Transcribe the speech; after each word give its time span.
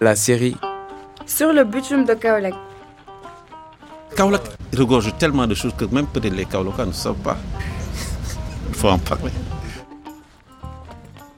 la 0.00 0.16
série 0.16 0.56
Sur 1.26 1.52
le 1.52 1.64
bitume 1.64 2.04
de 2.04 2.14
Kaolek. 2.14 2.54
Kaolack 4.16 4.42
regorge 4.76 5.16
tellement 5.18 5.46
de 5.46 5.54
choses 5.54 5.74
que 5.76 5.84
même 5.84 6.06
peut-être 6.06 6.34
les 6.34 6.46
Kaolackois 6.46 6.86
ne 6.86 6.92
savent 6.92 7.22
pas. 7.22 7.36
Il 8.68 8.74
faut 8.74 8.88
en 8.88 8.98
parler. 8.98 9.30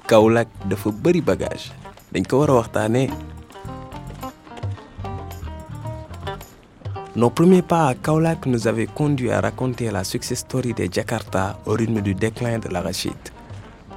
Kaolack 0.07 0.49
dafa 0.69 0.91
bëri 0.91 1.21
bagage 1.21 1.73
dañ 2.13 2.25
ko. 2.25 2.47
Nos 7.15 7.31
premiers 7.31 7.63
pas 7.63 7.89
à 7.89 7.95
Kaolack 7.95 8.47
nous 8.47 8.67
avaient 8.67 8.87
conduit 8.87 9.31
à 9.31 9.41
raconter 9.41 9.91
la 9.91 10.05
success 10.05 10.39
story 10.39 10.73
des 10.73 10.89
Jakarta 10.91 11.59
au 11.67 11.73
rythme 11.73 12.01
du 12.01 12.15
déclin 12.15 12.59
de 12.59 12.69
l'arachide. 12.69 13.32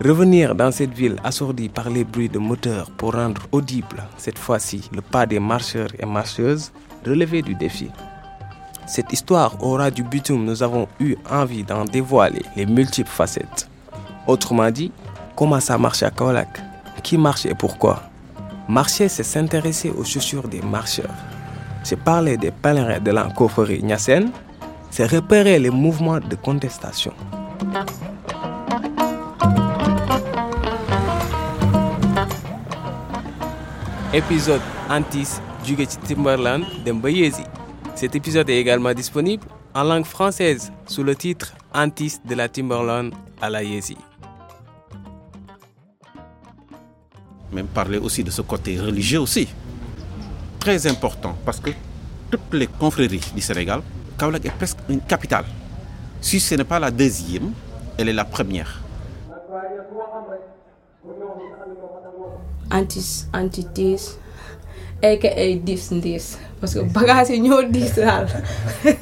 Revenir 0.03 0.55
dans 0.55 0.71
cette 0.71 0.93
ville 0.93 1.15
assourdie 1.23 1.69
par 1.69 1.89
les 1.89 2.03
bruits 2.03 2.27
de 2.27 2.37
moteurs 2.37 2.91
pour 2.91 3.13
rendre 3.13 3.41
audible, 3.53 4.03
cette 4.17 4.37
fois-ci, 4.37 4.89
le 4.93 5.01
pas 5.01 5.25
des 5.25 5.39
marcheurs 5.39 5.87
et 5.97 6.05
marcheuses 6.05 6.71
relevait 7.05 7.41
du 7.41 7.55
défi. 7.55 7.89
Cette 8.87 9.13
histoire 9.13 9.55
aura 9.63 9.89
du 9.89 10.03
bitume, 10.03 10.43
nous 10.43 10.61
avons 10.61 10.87
eu 10.99 11.15
envie 11.31 11.63
d'en 11.63 11.85
dévoiler 11.85 12.43
les 12.55 12.65
multiples 12.65 13.09
facettes. 13.09 13.69
Autrement 14.27 14.69
dit, 14.69 14.91
comment 15.35 15.61
ça 15.61 15.77
marche 15.77 16.03
à 16.03 16.11
Kaolack? 16.11 16.61
Qui 17.01 17.17
marche 17.17 17.45
et 17.45 17.55
pourquoi? 17.55 18.03
Marcher, 18.67 19.07
c'est 19.07 19.23
s'intéresser 19.23 19.91
aux 19.91 20.03
chaussures 20.03 20.47
des 20.47 20.61
marcheurs. 20.61 21.15
C'est 21.83 21.99
parler 21.99 22.35
des 22.35 22.51
pèlerins 22.51 22.99
de 22.99 23.11
la 23.11 23.29
coffrerie 23.35 23.81
Nyassen. 23.83 24.31
C'est 24.91 25.05
repérer 25.05 25.57
les 25.57 25.69
mouvements 25.69 26.19
de 26.19 26.35
contestation. 26.35 27.13
Épisode 34.15 34.61
Antis 34.89 35.41
ci 35.65 35.75
Timberland 36.07 36.63
dem 36.85 37.01
ba 37.01 37.09
Yezi. 37.11 37.43
Cet 37.95 38.15
épisode 38.15 38.49
est 38.49 38.57
également 38.61 38.93
disponible 38.93 39.43
en 39.73 39.83
langue 39.83 40.05
française 40.05 40.71
sous 40.87 41.03
le 41.03 41.17
titre 41.17 41.53
Antis 41.73 42.19
de 42.23 42.33
la 42.33 42.47
Timberland 42.47 43.11
à 43.41 43.49
la 43.49 43.61
Yezi. 43.61 43.97
Même 47.51 47.67
parler 47.67 47.97
aussi 47.97 48.23
de 48.23 48.31
ce 48.31 48.41
côté 48.41 48.79
religieux 48.79 49.19
aussi. 49.19 49.49
Très 50.61 50.87
important 50.87 51.35
parce 51.43 51.59
que 51.59 51.71
toutes 52.31 52.53
les 52.53 52.67
confréries 52.67 53.19
du 53.35 53.41
Sénégal, 53.41 53.81
Kaolack 54.17 54.45
est 54.45 54.55
presque 54.55 54.77
une 54.87 55.01
capitale. 55.01 55.43
Si 56.21 56.39
ce 56.39 56.55
n'est 56.55 56.63
pas 56.63 56.79
la 56.79 56.89
deuxième, 56.89 57.51
elle 57.97 58.07
est 58.07 58.13
la 58.13 58.23
première. 58.23 58.84
Antis 62.69 63.27
antitis 63.33 64.03
aka 65.03 65.29
diis 65.65 65.91
ndiis 65.91 66.37
parce 66.59 66.73
que 66.75 66.83
bagage 66.93 67.29
yi 67.33 67.39
ñoo 67.41 67.61
diis 67.73 67.95
daal. 67.95 68.27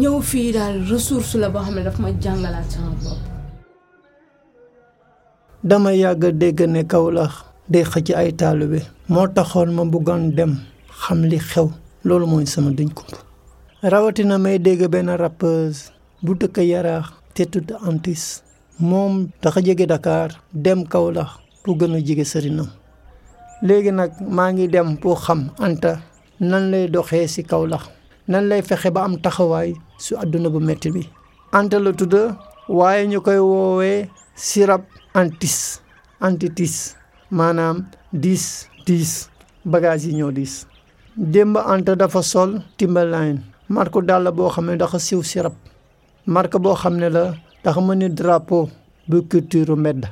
Ñëw 0.00 0.20
fii 0.22 0.52
daal 0.52 0.76
ressource 0.90 1.34
la 1.38 1.48
boo 1.50 1.62
xam 1.64 1.74
ne 1.74 1.82
daf 1.84 1.98
ma 1.98 2.08
jàngalaat 2.22 2.70
sama 2.70 2.92
bopp. 3.02 3.20
Dama 5.64 5.92
yàgg 5.92 6.24
a 6.24 6.30
dégg 6.32 6.60
ne 6.68 6.82
day 7.72 7.84
xëcc 7.84 8.08
ay 8.16 8.32
taalibe. 8.32 8.80
Moo 9.08 9.26
taxoon 9.28 9.70
ma 9.74 9.84
bëggoon 9.84 10.32
dem 10.36 10.52
xam 11.02 11.20
li 11.30 11.38
xew. 11.38 11.68
Loolu 12.04 12.26
mooy 12.26 12.46
sama 12.46 12.70
kump 12.76 13.12
rawatina 13.82 14.38
may 14.38 14.58
dégg 14.58 14.86
benn 14.92 15.10
rappeuse 15.22 15.90
bu 16.22 16.32
dëkk 16.38 16.56
yaraax 16.70 17.06
te 17.34 17.42
tudd 17.50 17.70
Antis 17.88 18.42
moom 18.80 19.28
dafa 19.42 19.60
jege 19.60 19.86
Dakar 19.86 20.30
dem 20.52 20.84
Kaolack 20.86 21.28
pour 21.64 21.76
gën 21.78 21.94
a 21.94 21.98
jege 22.00 22.24
sëriñam 22.24 22.68
léegi 23.62 23.92
nag 23.92 24.12
maa 24.36 24.52
ngi 24.52 24.68
dem 24.68 24.96
pour 25.00 25.18
xam 25.24 25.50
Anta 25.58 26.00
nan 26.40 26.70
lay 26.70 26.88
doxee 26.88 27.28
ci 27.28 27.42
Kaolack 27.44 27.84
nan 28.28 28.48
lay 28.48 28.62
fexe 28.62 28.90
ba 28.94 29.04
am 29.04 29.16
taxawaay 29.24 29.74
su 29.98 30.14
àdduna 30.16 30.48
bu 30.50 30.58
metti 30.60 30.90
bi. 30.90 31.02
Anta 31.52 31.78
la 31.78 31.92
tudd 31.92 32.14
waaye 32.68 33.06
ñu 33.06 33.20
koy 33.20 33.38
woowee 33.38 34.08
sirab 34.34 34.82
antis 35.14 35.80
antitis 36.20 36.96
maanaam 37.30 37.76
diis 38.12 38.44
diis 38.86 39.28
bagage 39.64 40.06
yi 40.08 40.14
ñoo 40.18 40.32
diis. 40.32 40.66
Démb 41.16 41.56
Anta 41.58 41.94
dafa 41.94 42.22
sol 42.22 42.62
Timberline 42.78 43.40
marque 43.68 44.00
dàll 44.08 44.30
boo 44.32 44.48
xam 44.50 44.66
ne 44.66 44.76
dafa 44.76 44.98
siw 44.98 45.22
sirab 45.22 45.52
marque 46.26 46.58
boo 46.58 46.74
xam 46.74 46.96
ne 46.96 47.08
la 47.10 47.34
dafa 47.64 47.80
mën 47.80 47.98
ni 47.98 48.08
drapeau 48.08 48.68
bu 49.08 49.22
culture 49.30 49.74
mbedd. 49.76 50.02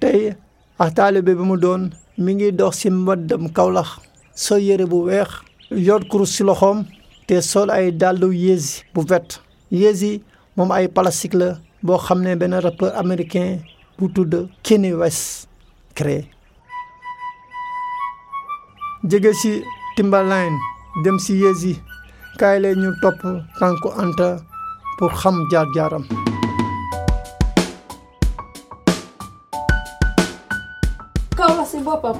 Tey 0.00 0.34
ak 0.78 0.94
taalibe 0.94 1.32
bi 1.38 1.42
mu 1.50 1.56
doon 1.56 1.90
mi 2.18 2.34
ngi 2.34 2.52
dox 2.52 2.78
ci 2.80 2.90
mbaddam 2.90 3.48
Kaolack. 3.56 3.90
Sol 4.34 4.60
yére 4.60 4.86
bu 4.86 5.04
weex 5.06 5.28
yor 5.70 6.00
kurus 6.10 6.32
ci 6.36 6.42
loxoom 6.44 6.84
te 7.26 7.40
sol 7.40 7.70
ay 7.70 7.90
dàllu 7.92 8.32
yéesi 8.32 8.82
bu 8.94 9.00
vert 9.08 9.40
yéesi 9.70 10.22
moom 10.56 10.70
ay 10.72 10.88
plastique 10.88 11.34
la 11.34 11.58
boo 11.82 11.98
xam 11.98 12.20
ne 12.22 12.34
benn 12.36 12.54
rappeur 12.54 12.92
américain 12.96 13.58
bu 13.98 14.08
tudd 14.14 14.48
Kanye 14.62 14.92
West 14.94 15.48
créé. 15.94 16.24
Jege 19.04 19.32
ci 19.34 19.62
Timberline 19.96 20.56
dem 21.04 21.18
ci 21.18 21.34
yéesi. 21.34 21.80
Kaay 22.38 22.60
leen 22.60 22.78
ñu 22.82 22.90
topp 23.02 23.20
tànku 23.58 23.88
Anta 24.02 24.36
pour 24.98 25.12
xam 25.20 25.36
jaar-jaaram. 25.50 26.04
Kaolack 26.08 26.29
boppam. 31.90 32.16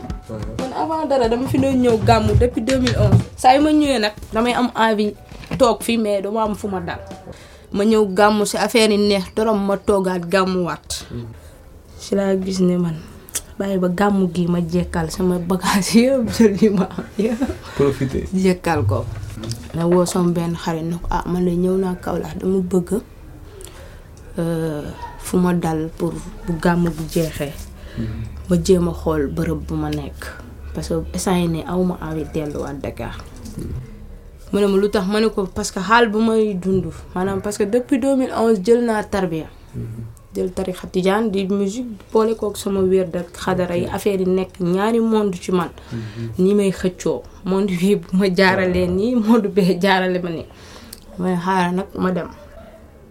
Man 0.58 0.72
avant 0.74 1.06
dara 1.06 1.28
dama 1.28 1.46
fi 1.48 1.58
doon 1.58 1.76
ñëw 1.78 1.96
gàmmu 2.04 2.34
depuis 2.38 2.62
2011 2.62 3.38
saa 3.38 3.58
ma 3.60 3.70
ñëwee 3.70 3.98
nag 4.02 4.12
damay 4.32 4.52
am 4.54 4.70
envie 4.74 5.14
toog 5.58 5.82
fii 5.82 5.98
mais 5.98 6.22
dama 6.22 6.42
am 6.42 6.54
fu 6.54 6.66
ma 6.68 6.80
dal. 6.80 6.98
Ma 7.72 7.84
ñëw 7.84 8.02
gàmmu 8.14 8.42
si 8.46 8.56
affaire 8.56 8.90
yi 8.92 8.98
neex 8.98 9.30
dorom 9.36 9.58
ma 9.66 9.76
toogaat 9.76 10.26
gàmmuwaat. 10.26 11.06
Si 11.98 12.14
laa 12.14 12.34
gis 12.36 12.60
ne 12.60 12.76
man 12.76 12.96
bàyyi 13.58 13.78
ba 13.78 13.88
gàmmu 13.88 14.26
gi 14.34 14.46
ma 14.48 14.58
jekkal 14.60 15.10
sama 15.10 15.38
bagage 15.38 15.94
yëpp 16.00 16.26
jël 16.34 16.54
yi 16.62 16.68
ma 16.70 16.88
Profitez. 17.76 18.26
jekkal 18.32 18.82
ko. 18.86 19.04
Na 19.74 19.86
woo 19.86 20.04
sama 20.06 20.32
benn 20.32 20.56
xarit 20.56 20.82
na 20.84 20.96
ko 20.98 21.06
ah 21.10 21.24
man 21.26 21.44
de 21.44 21.52
ñëw 21.54 21.76
naa 21.78 21.94
Kaolack 22.00 22.38
dama 22.40 22.58
bëgg 22.60 23.00
euh, 24.38 24.82
fu 25.18 25.36
ma 25.36 25.52
dal 25.52 25.90
pour 25.98 26.12
bu 26.46 26.52
gàmm 26.62 26.88
bu 26.88 27.02
jeexee 27.12 27.52
ba 28.48 28.56
jéem 28.64 28.88
a 28.88 28.92
xool 28.92 29.26
bërëb 29.36 29.60
bu 29.66 29.74
ma 29.74 29.88
nekk. 29.90 30.20
parce 30.74 30.88
que 30.88 30.94
instant 31.14 31.36
yi 31.36 31.48
ne 31.48 31.60
aw 31.66 31.82
ma 31.84 31.98
envie 32.02 32.26
delluwaat 32.32 32.80
Dakar. 32.82 33.16
mu 34.52 34.60
ne 34.60 34.66
ma 34.66 34.76
lu 34.76 34.88
tax 34.90 35.06
ma 35.06 35.20
ne 35.20 35.28
ko 35.28 35.44
parce 35.46 35.70
que 35.72 35.80
xaal 35.80 36.08
bu 36.10 36.18
may 36.20 36.54
dund 36.54 36.84
maanaam 37.14 37.40
parce 37.40 37.58
que 37.58 37.64
depuis 37.64 37.98
2011 37.98 38.60
jël 38.64 38.84
naa 38.84 39.02
tarbiya. 39.04 39.46
jël 40.34 40.52
tarixa 40.52 40.86
tijaan 40.86 41.28
di 41.32 41.46
musique 41.48 41.86
boole 42.12 42.34
kook 42.36 42.56
sama 42.56 42.80
wér 42.80 43.08
ak 43.14 43.28
xadara 43.44 43.76
yi. 43.76 43.86
Affaire 43.86 44.20
yi 44.20 44.26
nekk 44.26 44.60
ñaari 44.60 45.00
monde 45.00 45.34
ci 45.34 45.50
man. 45.52 45.70
Ni 46.38 46.54
may 46.54 46.70
xëccoo. 46.70 47.22
monde 47.44 47.70
bii 47.80 47.96
bu 47.96 48.08
ma 48.16 48.26
jaaralee 48.38 48.86
nii 48.86 49.14
monde 49.16 49.48
bee 49.48 49.78
jaarale 49.82 50.18
ma 50.22 50.30
nii. 50.30 50.46
may 51.18 51.36
xaaral 51.36 51.74
nag 51.74 51.86
ma 51.98 52.10
dem. 52.12 52.28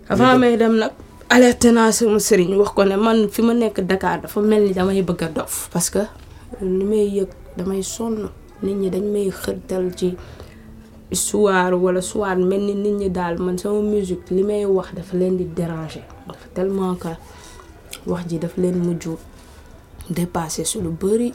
Avant 0.10 0.38
may 0.40 0.56
dem 0.58 0.76
nag 0.78 0.92
alerté 1.30 1.72
naa 1.72 1.92
sama 1.92 2.18
sëriñ 2.20 2.52
wax 2.60 2.72
ko 2.76 2.84
ne 2.86 2.96
man 2.98 3.30
fi 3.30 3.42
ma 3.42 3.54
nekk 3.54 3.82
Dakar 3.90 4.22
dafa 4.22 4.42
mel 4.42 4.64
ni 4.68 4.74
damay 4.74 5.02
bëgg 5.02 5.22
a 5.24 5.28
dof. 5.30 5.70
parce 5.72 5.90
que 5.90 6.00
li 6.62 6.84
may 6.86 7.06
yëg 7.18 7.30
damay 7.58 7.84
sonn. 7.84 8.30
nit 8.64 8.76
ñi 8.76 8.90
dañ 8.90 9.04
may 9.14 9.30
xërtal 9.32 9.96
ci 9.96 10.16
histoire 11.12 11.74
wala 11.74 12.02
soit 12.02 12.36
mel 12.36 12.62
ni 12.66 12.74
nit 12.76 12.94
ñi 13.00 13.10
daal 13.10 13.38
man 13.40 13.58
sama 13.58 13.80
musique 13.82 14.30
li 14.32 14.44
may 14.44 14.66
wax 14.66 14.94
dafa 14.96 15.18
leen 15.18 15.38
di 15.38 15.46
déranger. 15.46 16.04
dafa 16.28 16.48
tellement 16.54 16.96
que 16.96 17.10
wax 18.08 18.28
ji 18.30 18.38
dafa 18.40 18.62
leen 18.62 18.78
mujj 18.80 19.08
dépassé 20.10 20.66
su 20.66 20.82
lu 20.82 20.90
bëri 20.90 21.32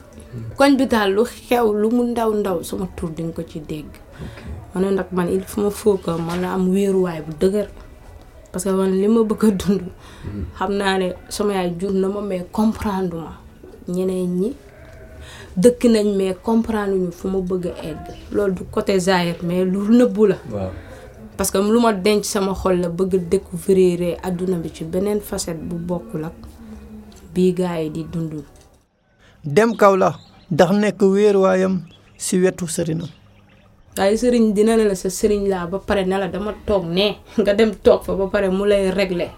koñ 0.59 0.77
bi 0.77 0.87
daal 0.87 1.13
lu 1.15 1.25
xew 1.25 1.73
lu 1.73 1.89
mu 1.91 2.03
ndaw 2.11 2.35
ndaw 2.35 2.63
sama 2.63 2.87
tur 2.97 3.11
di 3.11 3.23
nga 3.23 3.33
ko 3.33 3.43
ci 3.47 3.61
dégg. 3.61 3.87
Ma 4.75 4.81
ne 4.81 4.91
nag 4.91 5.07
man 5.13 5.29
il 5.31 5.43
faut 5.45 5.63
ma 5.63 5.71
faut 5.71 5.97
que 5.99 6.11
man 6.11 6.45
am 6.45 6.69
wéeruwaay 6.69 7.23
bu 7.23 7.33
dëgër. 7.41 7.69
Parce 8.55 8.63
que 8.67 8.71
man 8.71 8.93
li 9.01 9.09
ma 9.09 9.23
bëgg 9.27 9.45
a 9.47 9.51
dund 9.51 9.83
xam 10.57 10.71
naa 10.79 10.97
ne 11.01 11.09
sama 11.29 11.53
yaay 11.55 11.71
jur 11.81 11.91
na 11.93 12.07
ma 12.09 12.21
mais 12.21 12.45
comprendre 12.53 13.17
ma. 13.27 13.33
Ñeneen 13.89 14.31
ñi 14.41 14.51
dëkk 15.63 15.83
nañ 15.95 16.07
mais 16.17 16.37
comprendre 16.47 16.95
ñu 17.03 17.11
fu 17.11 17.27
ma 17.29 17.41
bëgg 17.41 17.65
a 17.67 17.75
egg. 17.91 17.99
Loolu 18.33 18.55
du 18.55 18.63
côté 18.71 18.97
Zahir 19.01 19.35
mais 19.43 19.65
lu 19.65 19.79
nëbbu 19.99 20.27
la. 20.29 20.37
Waaw. 20.53 20.71
Parce 21.37 21.51
que 21.51 21.59
lu 21.59 21.81
ma 21.81 21.93
denc 21.93 22.25
sama 22.25 22.55
xol 22.55 22.77
la 22.81 22.89
bëgg 22.89 23.11
dëkku 23.11 23.29
découvrir 23.29 24.19
àdduna 24.23 24.57
bi 24.59 24.71
ci 24.73 24.85
beneen 24.85 25.21
facette 25.21 25.59
bu 25.69 25.75
bokkul 25.75 26.25
ak 26.25 26.35
bii 27.35 27.53
gars 27.55 27.81
yi 27.83 27.91
di 27.91 28.05
dund. 28.05 28.35
Dem 29.45 29.75
Kaolack 29.77 30.17
ndax 30.53 30.71
nekk 30.73 31.01
wéeruwaayam 31.03 31.83
ci 32.17 32.39
wetu 32.41 32.67
sëriñam 32.69 33.09
waaye 33.97 34.17
sëriñ 34.17 34.53
dina 34.55 34.77
ne 34.77 34.85
la 34.85 34.95
sa 34.95 35.09
sëriñ 35.09 35.49
laa 35.49 35.67
ba 35.67 35.79
pare 35.79 36.05
ne 36.05 36.17
la 36.19 36.29
dama 36.29 36.53
toog 36.67 36.85
ne. 36.87 37.17
Nga 37.39 37.55
dem 37.55 37.73
toog 37.83 38.03
fa 38.05 38.15
ba 38.15 38.27
pare 38.27 38.49
mu 38.51 38.65
lay 38.67 38.91
régler 38.91 39.31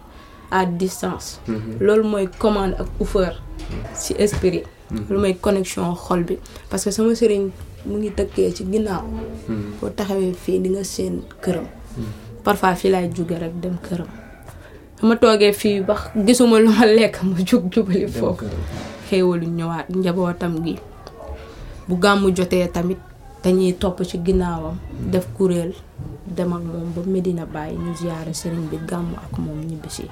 à 0.51 0.65
distance. 0.65 1.41
Loolu 1.81 2.05
mooy 2.05 2.29
commande 2.39 2.75
ak 2.79 2.87
offre 3.01 3.33
ci 3.95 4.15
esprit. 4.19 4.63
Lu 5.11 5.19
may 5.19 5.35
connexion 5.35 5.95
xol 5.95 6.23
bi. 6.25 6.39
Parce 6.71 6.85
que 6.85 6.91
sama 6.91 7.15
sëriñ 7.15 7.51
mu 7.87 7.99
ngi 7.99 8.11
dëkkee 8.17 8.53
ci 8.55 8.65
ginnaaw. 8.71 9.05
Boo 9.81 9.91
taxawee 9.91 10.33
fii 10.33 10.61
di 10.61 10.69
nga 10.71 10.85
seen 10.85 11.23
këram. 11.43 11.67
Parfois 12.45 12.75
fii 12.77 12.91
laay 12.91 13.11
jóge 13.15 13.37
rek 13.39 13.61
dem 13.61 13.77
këram. 13.83 14.07
Sama 15.01 15.17
toogee 15.17 15.53
fii 15.53 15.81
ba 15.81 15.97
gisuma 16.27 16.59
lu 16.61 16.71
ma 16.71 16.87
lekk 16.87 17.23
ma 17.23 17.37
jug 17.45 17.69
jubali 17.73 18.07
foofu. 18.09 18.45
xéewalu 19.11 19.47
ñëwaat 19.47 19.87
njabootam 19.95 20.65
gi. 20.65 20.77
Bu 21.89 21.95
gàmmu 21.99 22.31
jotee 22.35 22.69
tamit 22.73 22.99
dañuy 23.47 23.73
topp 23.79 24.03
ci 24.03 24.19
ginnaawam 24.27 24.75
def 25.13 25.27
kuréel 25.39 25.71
dem 26.27 26.51
ak 26.53 26.63
moom 26.67 26.91
ba 26.95 27.03
Medina 27.07 27.47
Baye 27.47 27.79
ñu 27.79 27.95
ziyaare 27.95 28.35
sëriñ 28.35 28.67
bi 28.71 28.77
gàmm 28.91 29.15
ak 29.15 29.39
moom 29.39 29.61
ñibbisi. 29.63 30.11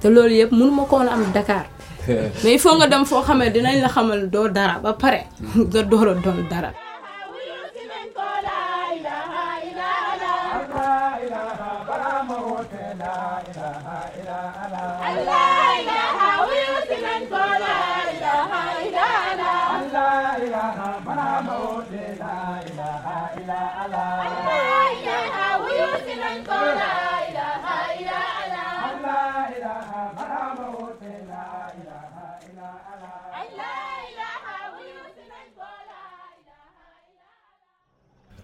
Te 0.00 0.08
loolu 0.12 0.34
yëpp 0.36 0.52
mënuma 0.52 0.84
koon 0.84 1.08
am 1.08 1.24
Dakar. 1.32 1.64
Mais 2.44 2.52
il 2.52 2.58
faut 2.60 2.76
nga 2.76 2.86
dem 2.86 3.04
foo 3.06 3.22
xamee 3.24 3.50
dinañ 3.50 3.80
la 3.80 3.88
xamal 3.88 4.28
doo 4.28 4.48
dara 4.48 4.78
ba 4.84 4.92
pare. 4.92 5.20
Nga 5.56 5.82
door 5.82 6.08
a 6.08 6.14
doon 6.14 6.44
dara 6.50 6.70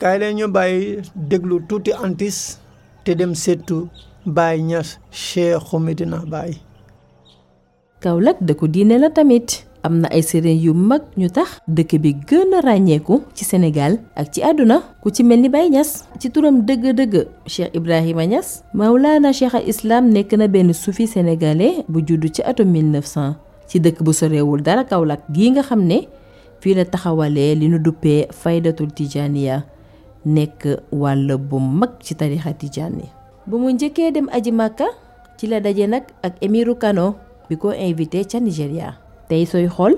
kaay 0.01 0.19
leen 0.19 0.37
ñu 0.39 0.47
bàyyi 0.49 1.01
déglu 1.15 1.61
tuuti 1.69 1.93
antis 1.93 2.59
te 3.05 3.15
dem 3.15 3.35
seetu 3.35 3.89
Baye 4.27 4.63
Niass 4.63 4.99
Cheikhu 5.13 5.79
Medina 5.79 6.19
Baye 6.27 6.57
Kaolack 8.01 8.41
dëkku 8.41 8.69
diine 8.69 8.99
la 9.01 9.09
tamit. 9.11 9.65
Am 9.85 10.01
na 10.01 10.09
ay 10.09 10.23
sëriñ 10.25 10.61
yu 10.65 10.73
mag 10.73 11.03
ñu 11.21 11.29
tax 11.29 11.61
dëkk 11.69 11.93
bi 12.03 12.11
gën 12.29 12.55
a 12.57 12.61
ràññeeku 12.65 13.21
ci 13.37 13.45
Sénégal 13.45 13.99
ak 14.17 14.33
ci 14.33 14.41
àdduna. 14.43 14.81
Ku 15.03 15.11
ci 15.13 15.23
mel 15.25 15.41
ni 15.41 15.49
Baye 15.53 15.69
Niass 15.69 16.09
ci 16.21 16.31
turam 16.31 16.65
dëgg-dëgg 16.65 17.15
Cheikh 17.47 17.75
Ibrahima 17.77 18.25
Niass 18.27 18.65
Maulana 18.73 19.33
Cheikh 19.33 19.55
al 19.55 19.69
Islam 19.69 20.09
nekk 20.09 20.33
na 20.41 20.49
benn 20.49 20.73
sufi 20.73 21.07
sénégalais 21.07 21.85
bu 21.89 22.01
juddu 22.07 22.29
ci 22.33 22.41
atum 22.43 22.69
1900 22.73 23.35
ci 23.69 23.81
dëkk 23.81 24.01
bu 24.03 24.13
sorewul 24.13 24.63
dara 24.63 24.85
Kaolack 24.85 25.29
gii 25.33 25.51
nga 25.53 25.63
xam 25.63 25.85
ne 25.85 26.09
fii 26.61 26.75
la 26.75 26.85
taxawalee 26.85 27.55
li 27.55 27.69
nu 27.69 27.79
duppee 27.79 28.27
faydatul 28.33 28.89
tijaniya. 28.93 29.74
Nekk 30.25 30.67
wàll 30.93 31.29
bu 31.51 31.59
mag 31.61 31.91
ci 32.01 32.15
tarixa 32.15 32.53
njëkkee 33.71 34.11
dem 34.11 34.27
aji 34.33 34.51
màkka 34.53 34.87
ci 35.39 35.47
la 35.47 35.61
daje 35.61 35.87
nag 35.87 36.03
ak 36.23 36.41
émiru 36.41 36.75
Kano 36.79 37.15
bi 37.49 37.57
ko 37.57 37.73
invité 37.73 38.25
ca 38.25 38.41
Nigéria. 38.41 38.97
Tey 39.29 39.45
sooy 39.47 39.69
xool 39.69 39.95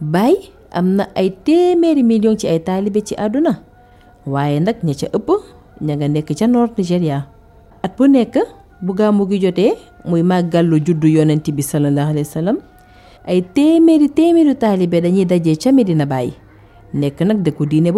Baye 0.00 0.48
am 0.72 0.96
na 0.96 1.04
ay 1.14 1.30
téeméeri 1.44 2.02
million 2.02 2.36
ci 2.36 2.48
ay 2.48 2.60
taalibe 2.64 3.04
ci 3.04 3.14
àdduna. 3.14 3.60
Waaye 4.26 4.60
nag 4.60 4.76
ña 4.82 4.94
ca 4.96 5.06
ëpp 5.12 5.28
ña 5.84 5.94
nga 5.96 6.08
nekk 6.08 6.32
ca 6.38 6.46
nord 6.46 6.72
Nigéria. 6.78 7.26
At 7.82 7.96
bu 7.98 8.08
nekk 8.08 8.36
bu 8.80 8.94
gàmmu 8.94 9.28
gi 9.30 9.38
jotee 9.44 9.72
muy 10.08 10.22
màggallu 10.22 10.80
juddu 10.86 11.08
yonent 11.08 11.44
bi 11.52 11.62
sallallahu 11.62 12.10
alayhi 12.16 12.28
wa 12.46 12.54
ay 13.28 13.42
téeméeri 13.54 14.08
téeméeri 14.08 14.54
taalibe 14.56 15.00
dañuy 15.04 15.24
daje 15.28 15.52
ca 15.60 15.72
Medina 15.72 16.06
nekk 16.94 17.20
nag 17.20 17.42
dëkku 17.44 17.66
diine 17.68 17.92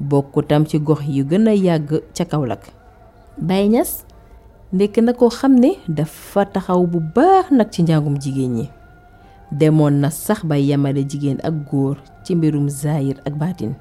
bokk 0.00 0.46
tam 0.48 0.66
ci 0.66 0.78
gox 0.78 1.00
yu 1.08 1.24
gën 1.24 1.48
a 1.48 1.54
yàgg 1.54 2.00
ca 2.14 2.24
Kaolack. 2.24 2.72
Baye 3.38 3.68
Niass 3.68 4.04
nekk 4.72 4.98
na 5.02 5.12
ko 5.12 5.28
xam 5.30 5.54
ne 5.58 5.76
dafa 5.88 6.44
taxaw 6.44 6.86
bu 6.86 7.00
baax 7.14 7.50
nag 7.50 7.70
ci 7.70 7.82
njàngum 7.82 8.16
jigéen 8.20 8.54
ñi. 8.56 8.66
Demoon 9.52 10.00
na 10.00 10.10
sax 10.10 10.44
ba 10.44 10.56
yemale 10.58 11.04
jigéen 11.08 11.38
ak 11.42 11.54
góor 11.70 11.96
ci 12.24 12.34
mbirum 12.34 12.68
zaayir 12.68 13.16
ak 13.24 13.34
baatin. 13.38 13.74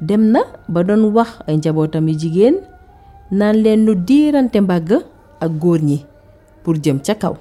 Dem 0.00 0.30
na 0.32 0.40
ba 0.68 0.82
doon 0.84 1.12
wax 1.12 1.40
ay 1.46 1.56
njabootam 1.56 2.08
yu 2.08 2.14
jigéen 2.18 2.56
naan 3.30 3.56
leen 3.62 3.84
lu 3.86 3.94
diirante 3.94 4.60
mbàgg 4.60 4.92
ak 5.40 5.50
góor 5.58 5.80
ñi 5.82 6.04
pour 6.62 6.76
jëm 6.76 6.98
ca 7.00 7.14
kaw. 7.14 7.36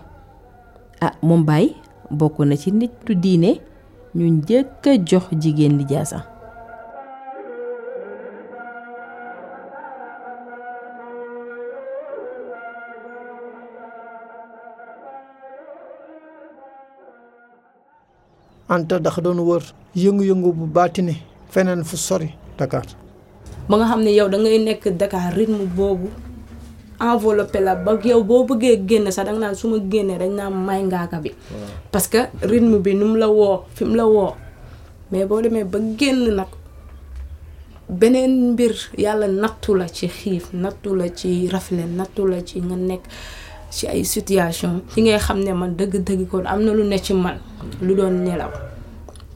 Ah 1.01 1.13
moom 1.21 1.43
Baye 1.45 1.75
bokk 2.11 2.39
na 2.39 2.55
ci 2.55 2.71
nitu 2.71 3.15
diine 3.15 3.59
ñu 4.15 4.25
njëkk 4.29 4.85
a 4.87 4.93
jox 5.05 5.23
jigéen 5.41 5.77
lijaasa 5.77 6.25
Anta 18.69 18.99
dax 19.01 19.17
doon 19.25 19.39
wër 19.41 19.63
yëngu-yëngu 19.95 20.51
bu 20.53 20.65
baatine 20.69 21.15
feneen 21.49 21.83
fu 21.83 21.97
sori 21.97 22.29
Dakar. 22.57 22.85
Ba 23.69 23.77
nga 23.77 23.85
xam 23.89 24.01
ne 24.03 24.11
yow 24.13 24.27
da 24.29 24.37
ngay 24.37 24.59
nekk 24.59 24.83
Dakar 24.99 25.33
rythme 25.33 25.65
boobu 25.75 26.09
enveloppé 27.01 27.59
la 27.59 27.73
ba 27.75 27.97
yow 28.03 28.21
boo 28.23 28.43
bëggee 28.45 28.85
génn 28.87 29.11
sax 29.11 29.25
danga 29.25 29.39
naan 29.39 29.55
su 29.55 29.67
ma 29.69 29.77
génnee 29.91 30.17
dañ 30.21 30.31
naan 30.35 30.53
may 30.53 30.81
ngaaka 30.83 31.17
bi. 31.23 31.31
Parce 31.91 32.07
que 32.07 32.29
rythme 32.41 32.77
bi 32.79 32.93
nu 32.93 33.05
mu 33.05 33.15
la 33.17 33.27
woo 33.27 33.63
fi 33.75 33.83
mu 33.85 33.95
la 33.95 34.05
woo. 34.05 34.33
Mais 35.11 35.25
boo 35.25 35.41
demee 35.41 35.63
ba 35.63 35.79
génn 35.97 36.35
nag 36.35 36.47
beneen 37.89 38.51
mbir 38.53 38.73
yàlla 38.97 39.27
nattu 39.27 39.73
la 39.75 39.87
ci 39.87 40.07
xiif 40.07 40.53
nattu 40.53 40.93
la 40.95 41.09
ci 41.09 41.47
rafle 41.49 41.83
nattu 41.97 42.27
la 42.27 42.41
ci 42.45 42.61
nga 42.61 42.75
nekk 42.75 43.01
ci 43.71 43.87
ay 43.87 44.03
situation 44.03 44.81
ci 44.93 45.01
ngay 45.01 45.19
xam 45.19 45.39
ne 45.43 45.53
man 45.53 45.75
dëgg-dëgg 45.77 46.27
kon 46.29 46.45
am 46.45 46.63
na 46.63 46.71
lu 46.73 46.83
ne 46.83 46.97
ci 46.97 47.13
man 47.13 47.37
lu 47.81 47.95
doon 47.95 48.23
nelaw. 48.25 48.51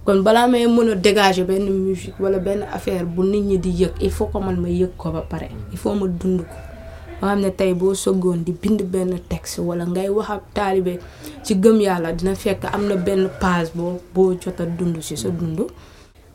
kon 0.06 0.20
balaa 0.24 0.48
may 0.48 0.68
mën 0.68 0.90
a 0.92 0.96
dégager 0.96 1.46
benn 1.46 1.70
musique 1.70 2.20
wala 2.20 2.40
benn 2.40 2.64
affaire 2.74 3.06
bu 3.06 3.24
nit 3.24 3.42
ñi 3.42 3.58
di 3.58 3.70
yëg 3.70 3.94
il 4.02 4.12
faut 4.12 4.28
que 4.28 4.38
man 4.40 4.60
ma 4.60 4.68
yëg 4.70 4.92
ko 4.98 5.12
ba 5.12 5.22
pare. 5.22 5.48
Il 5.72 5.78
faut 5.78 5.94
ma 5.94 6.08
dund 6.08 6.42
ko. 6.42 6.56
Xam 7.22 7.40
ne 7.40 7.50
tey 7.52 7.74
boo 7.74 7.94
sëggoon 7.94 8.44
di 8.44 8.52
bind 8.52 8.82
benn 8.84 9.16
texte 9.30 9.60
wala 9.62 9.86
ngay 9.86 10.10
wax 10.10 10.30
ak 10.30 10.44
taalibe 10.54 11.00
ci 11.44 11.56
gëm 11.56 11.80
yàlla 11.80 12.12
dina 12.12 12.36
fekk 12.36 12.66
am 12.74 12.88
na 12.88 12.96
benn 12.96 13.30
page 13.40 13.72
boo 13.74 14.02
boo 14.14 14.34
jot 14.36 14.60
a 14.60 14.66
dund 14.66 15.00
ci 15.02 15.16
sa 15.16 15.30
dund. 15.30 15.62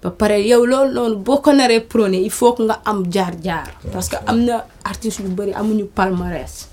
Ba 0.00 0.10
pare 0.10 0.38
yow 0.40 0.64
loolu 0.64 0.92
noonu 0.94 1.16
boo 1.16 1.40
ko 1.42 1.52
naree 1.52 1.80
prôné 1.80 2.22
il 2.22 2.30
faut 2.30 2.56
nga 2.58 2.80
am 2.86 3.04
jaar-jaar. 3.12 3.68
Parce 3.92 4.08
que 4.08 4.16
am 4.26 4.44
na 4.44 4.64
artistes 4.84 5.20
yu 5.22 5.28
bëri 5.28 5.52
amuñu 5.52 5.84
palmarès. 5.94 6.68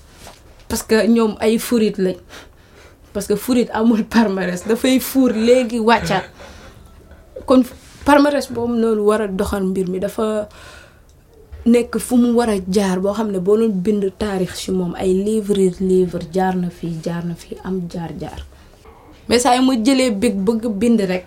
Parce 0.67 0.83
que 0.83 1.07
ñoom 1.07 1.35
ay 1.39 1.57
furit 1.59 1.97
lañ. 1.97 2.17
parce 3.15 3.27
que 3.31 3.35
furit 3.39 3.69
amul 3.79 4.03
palmarès 4.13 4.61
dafay 4.67 4.99
fuur 5.09 5.31
léegi 5.47 5.79
wàccaat 5.89 6.25
kon 7.47 7.61
palmarès 8.05 8.47
boobu 8.53 8.73
noonu 8.81 9.01
war 9.09 9.21
a 9.21 9.27
doxal 9.39 9.63
mbir 9.71 9.87
mi 9.93 9.99
dafa 10.05 10.25
nekk 11.73 11.93
fu 12.05 12.15
mu 12.21 12.29
war 12.37 12.49
a 12.55 12.57
jaar 12.75 12.97
boo 13.03 13.13
xam 13.17 13.29
ne 13.33 13.39
boo 13.45 13.57
doon 13.59 13.71
bind 13.85 14.03
taarix 14.21 14.51
ci 14.61 14.69
moom 14.77 14.93
ay 15.03 15.11
livre 15.27 15.65
livre 15.91 16.23
jaar 16.35 16.53
na 16.63 16.69
fii 16.77 16.93
jaar 17.05 17.23
na 17.29 17.33
fii 17.41 17.55
am 17.67 17.75
jaar-jaar 17.93 18.41
mais 19.27 19.39
saa 19.43 19.55
yi 19.55 19.61
ma 19.67 19.73
jëlee 19.85 20.11
big 20.21 20.35
bëgg 20.47 20.63
bind 20.81 20.99
rek 21.11 21.25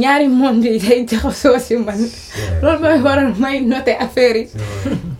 ñaari 0.00 0.26
monde 0.40 0.68
yi 0.74 0.78
day 0.86 1.00
jaxasoo 1.10 1.58
ci 1.66 1.76
man. 1.76 2.00
Loolu 2.62 2.78
mooy 2.82 2.98
waral 3.06 3.30
may 3.42 3.56
noter 3.60 3.96
affaire 4.04 4.38
yi. 4.42 4.48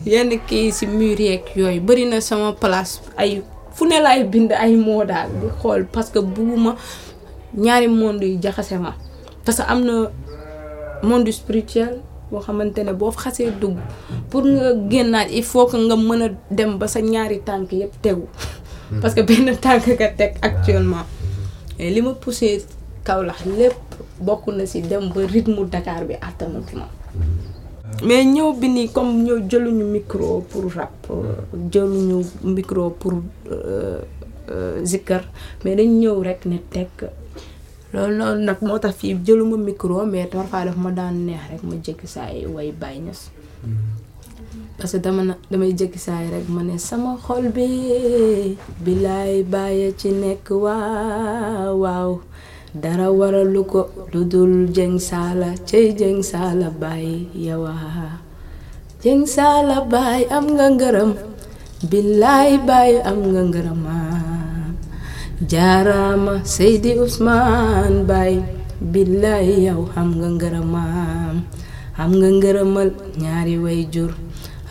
Yenn 0.07 0.31
kii 0.49 0.73
ci 0.73 0.87
mur 0.87 1.19
yeeg 1.21 1.45
yooyu. 1.57 1.81
Bëri 1.81 2.05
na 2.09 2.21
sama 2.21 2.53
place 2.53 3.01
ay 3.17 3.43
fu 3.73 3.87
ne 3.87 4.01
laay 4.01 4.25
bind 4.25 4.53
ay 4.53 4.77
moo 4.77 5.05
daal 5.05 5.31
di 5.41 5.49
xool 5.61 5.87
parce 5.87 6.11
que 6.11 6.19
bugguma 6.19 6.77
ñaari 7.57 7.89
monde 7.89 8.23
yi 8.25 8.39
jaxase 8.43 8.79
ma. 8.79 8.95
Parce 9.45 9.59
que 9.59 9.63
am 9.71 9.85
na 9.85 10.11
monde 11.03 11.31
spirituel 11.33 12.01
boo 12.31 12.41
xamante 12.41 12.79
ne 12.85 12.93
boo 12.93 13.11
xasee 13.11 13.51
dugg 13.61 13.77
pour 14.31 14.43
nga 14.45 14.73
génnaat 14.91 15.29
il 15.31 15.43
faut 15.45 15.67
que 15.67 15.77
nga 15.77 15.97
mën 15.97 16.23
a 16.23 16.29
dem 16.51 16.79
ba 16.79 16.87
sa 16.89 17.01
ñaari 17.01 17.41
tànk 17.41 17.73
yëpp 17.73 18.03
tegu. 18.03 18.27
Parce 19.01 19.15
que 19.15 19.21
benn 19.23 19.57
tànk 19.57 19.87
nga 19.87 20.09
teg 20.09 20.35
actuellement. 20.43 21.07
Et 21.79 21.91
li 21.91 22.03
ma 22.03 22.13
poussé 22.13 22.63
lépp 23.59 23.75
bokk 24.21 24.47
na 24.55 24.67
ci 24.67 24.81
dem 24.83 25.11
ba 25.13 25.21
rythme 25.27 25.65
Dakar 25.69 26.05
bi 26.05 26.15
attanut 26.21 26.69
ma 26.75 26.87
mais 28.05 28.25
ñëw 28.25 28.53
bi 28.61 28.69
nii 28.69 28.89
comme 28.93 29.23
ñëw 29.25 29.39
jëluñu 29.51 29.85
micro 29.85 30.41
pour 30.51 30.65
rap 30.75 31.07
jëluñu 31.73 32.25
micro 32.45 32.91
pour 32.91 33.15
zikkar 34.85 35.23
mais 35.65 35.77
dañ 35.77 35.89
ñëw 36.01 36.23
rek 36.23 36.47
ne 36.47 36.59
tekk. 36.71 37.11
Loolu 37.93 38.17
noonu 38.17 38.45
nag 38.45 38.59
moo 38.63 38.79
tax 38.79 38.95
fii 38.97 39.17
jëluma 39.25 39.57
micro 39.57 40.05
mais 40.07 40.27
parfois 40.27 40.65
daf 40.65 40.77
ma 40.77 40.91
daan 40.91 41.27
neex 41.27 41.43
rek 41.51 41.63
ma 41.63 41.75
jékki 41.85 42.07
saa 42.07 42.31
yi 42.33 42.47
way 42.47 42.73
Baye 42.73 42.99
Niass. 43.01 43.31
Parce 44.79 44.93
que 44.93 44.99
dama 44.99 45.37
damay 45.51 45.73
jékki 45.77 45.99
saa 45.99 46.23
yi 46.25 46.31
rek 46.31 46.49
ma 46.49 46.63
ne 46.63 46.79
sama 46.79 47.17
xol 47.23 47.49
bi 47.53 48.57
bilaay 48.85 49.43
bàyyi 49.45 49.95
ci 49.97 50.09
nekk 50.11 50.51
waaw 50.51 51.77
waaw 51.85 52.21
dara 52.73 53.13
waralu 53.13 53.63
ko 53.69 53.83
lu 54.13 54.25
dul 54.25 54.73
jëng 54.73 54.97
saala 54.97 55.53
cey 55.69 55.93
jëng 55.93 56.25
saala 56.25 56.73
baay 56.73 57.29
yawa. 57.37 57.77
Jëng 59.03 59.27
saala 59.29 59.85
baay 59.93 60.25
am 60.33 60.47
nga 60.57 60.67
ngërëm 60.73 61.11
billaay 61.91 62.63
baay 62.69 62.93
am 63.03 63.19
nga 63.35 63.43
ngërëmaam 63.51 64.73
jaaraama 65.51 66.35
Seydi 66.47 66.95
Ousmane 67.03 68.07
baay 68.07 68.39
billaay 68.93 69.67
yow 69.67 69.83
am 69.99 70.09
nga 70.19 70.29
ngërëmaam 70.39 71.37
am 72.03 72.11
nga 72.19 72.29
ngërëmal 72.39 72.89
ñaari 73.23 73.57
way 73.65 73.81
jur 73.93 74.13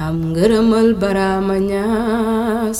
am 0.06 0.16
ngërëmal 0.32 0.88
baraama 1.02 1.56
ñaas 1.72 2.80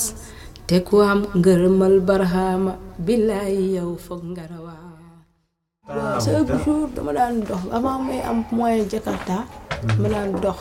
te 0.68 0.78
ku 0.88 0.96
am 1.12 1.22
ngërëmal 1.40 1.96
barahama 2.08 2.74
billaay 3.06 3.56
yow 3.76 3.92
foog 4.06 4.24
nga 4.32 4.44
chaque 6.22 6.54
jour 6.64 6.88
dama 6.96 7.12
daan 7.14 7.42
dox 7.42 7.62
avant 7.74 8.00
may 8.06 8.22
am 8.22 8.46
moyen 8.54 8.86
Jakarta 8.90 9.46
dama 9.88 10.08
daan 10.14 10.32
dox 10.38 10.60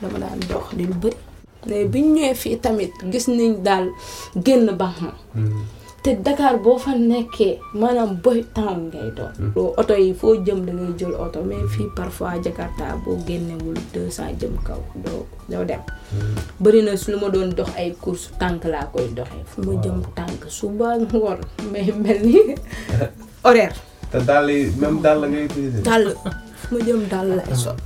dama 0.00 0.16
daan 0.18 0.40
dox 0.48 0.72
di 0.76 0.84
lu 0.88 0.94
bëri 1.02 1.16
mais 1.68 1.84
biñ 1.92 2.06
ñëwee 2.16 2.34
fii 2.34 2.56
tamit 2.64 2.92
gis 3.12 3.26
nañ 3.28 3.52
daal 3.66 3.86
génn 4.44 4.66
baax 4.80 4.96
na 5.04 5.12
te 6.02 6.10
Dakar 6.24 6.56
boo 6.64 6.78
fa 6.84 6.92
nekkee 6.96 7.60
maanaam 7.80 8.16
boy 8.24 8.40
town 8.56 8.78
ngay 8.88 9.08
doon 9.16 9.32
loo 9.54 9.70
oto 9.80 9.94
yi 9.94 10.10
foo 10.20 10.34
jëm 10.46 10.64
da 10.66 10.72
ngay 10.72 10.92
jël 10.98 11.14
oto 11.24 11.38
mais 11.44 11.68
fii 11.74 11.88
parfois 11.96 12.40
Jakarta 12.44 12.96
boo 13.04 13.18
génnewul 13.28 13.76
deux 13.94 14.08
cent 14.16 14.32
jëm 14.40 14.56
kaw 14.66 14.80
doo 15.04 15.26
doo 15.50 15.64
dem. 15.70 15.80
Bëri 16.62 16.80
na 16.82 16.96
su 16.96 17.12
lu 17.12 17.18
ma 17.22 17.28
doon 17.34 17.52
dox 17.58 17.70
ay 17.76 17.92
course 18.02 18.26
tànk 18.40 18.64
laa 18.72 18.86
koy 18.92 19.06
doxee. 19.16 19.44
Fu 19.50 19.60
ma 19.66 19.72
jëm 19.84 19.98
tànk 20.16 20.42
suba 20.48 20.88
ngoon 20.98 21.38
mais 21.72 21.92
mel 22.02 22.18
ni 22.26 22.40
horaire 23.44 23.76
yi 24.14 24.70
même 24.80 25.00
dàll 25.02 25.20
ngay 25.30 25.44
utiliser. 25.48 25.82
dàll 25.84 26.06
fu 26.60 26.74
ma 26.74 26.78
jëm 26.86 27.00
dàll 27.10 27.28
lay 27.36 27.46
sol 27.54 27.76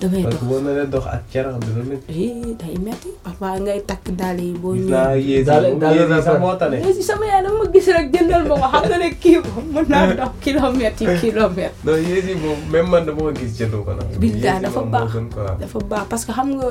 damay 0.00 0.22
dox 0.26 0.42
boo 0.48 0.58
naree 0.60 0.86
dox 0.90 1.04
ak 1.06 1.22
cerax 1.32 1.54
dina 1.62 1.82
métti. 1.90 2.06
ii 2.10 2.54
day 2.60 2.74
metti 2.86 3.08
parfois 3.24 3.58
ngay 3.62 3.80
takk 3.86 4.04
dàll 4.20 4.38
yi 4.40 4.52
boo 4.62 4.74
ñëwee 4.74 4.90
naa 4.90 5.14
yéesi 5.14 5.50
moom 5.50 5.78
dàll 5.82 5.94
yéesi 5.96 6.22
sax 6.26 6.38
moo 6.42 6.54
tane. 6.60 6.78
mais 6.82 6.94
si 6.94 7.02
sama 7.02 7.24
yaay 7.26 7.42
dama 7.46 7.64
gis 7.72 7.86
rek 7.96 8.06
jëndal 8.14 8.42
ma 8.48 8.54
ko 8.62 8.66
xam 8.72 8.82
nga 8.90 8.98
ne 8.98 9.08
kii 9.22 9.38
ko 9.42 9.50
mën 9.74 9.84
naa 9.88 10.06
dox 10.20 10.32
kilomètres 10.44 11.00
yi 11.06 11.14
kilomètres 11.22 11.78
non 11.86 11.96
yéesi 12.08 12.34
moom 12.42 12.58
même 12.72 12.88
man 12.90 13.02
dama 13.06 13.20
ko 13.26 13.30
gis 13.38 13.52
jëndu 13.58 13.78
ko 13.86 13.92
nag. 13.94 14.06
Biddaa 14.22 14.54
Yéesi 14.58 14.62
dafa 14.66 14.80
moom 14.80 14.90
baax. 14.90 15.10
dafa 15.62 15.78
baax 15.90 16.04
parce 16.10 16.24
que 16.26 16.32
xam 16.32 16.48
nga 16.58 16.70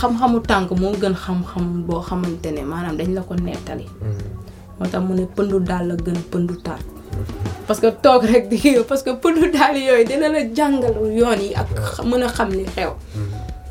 xam-xamu 0.00 0.38
tànk 0.50 0.70
moo 0.80 0.92
gën 1.02 1.14
xam-xam 1.24 1.64
boo 1.86 2.00
xamante 2.08 2.48
ne 2.54 2.62
maanaam 2.70 2.94
dañ 2.98 3.10
la 3.16 3.22
ko 3.28 3.34
nettali 3.34 3.86
moo 4.78 4.86
tax 4.92 5.02
mu 5.06 5.12
ne 5.18 5.24
pëndu 5.36 5.58
daal 5.68 5.84
la 5.90 5.94
gën 6.06 6.18
pëndu 6.32 6.54
taat 6.66 6.82
parce 7.66 7.80
que 7.80 7.88
toog 8.02 8.22
rek 8.24 8.48
di 8.48 8.76
parce 8.88 9.02
que 9.02 9.10
pëndu 9.10 9.50
daal 9.50 9.76
yooyu 9.76 10.04
dina 10.04 10.28
la 10.28 10.40
jàngal 10.56 10.94
yoon 11.18 11.40
yi 11.40 11.54
ak 11.54 11.68
mën 12.04 12.22
a 12.22 12.28
xam 12.28 12.50
li 12.50 12.64
xew. 12.74 12.90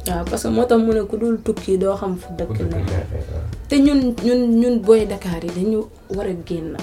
Waaw 0.07 0.23
parce 0.29 0.43
que 0.43 0.47
moo 0.49 0.65
tax 0.65 0.79
mu 0.81 0.93
ne 0.93 1.01
ku 1.09 1.17
dul 1.17 1.37
tukki 1.43 1.77
doo 1.77 1.95
xam 1.95 2.15
fu 2.17 2.27
dëkk 2.37 2.57
ne 2.71 2.79
te 3.69 3.75
ñun 3.75 4.13
ñun 4.25 4.41
ñun 4.61 4.75
booy 4.85 5.05
Dakar 5.05 5.43
yi 5.43 5.49
dañu 5.55 5.79
war 6.15 6.27
a 6.27 6.35
génn. 6.45 6.77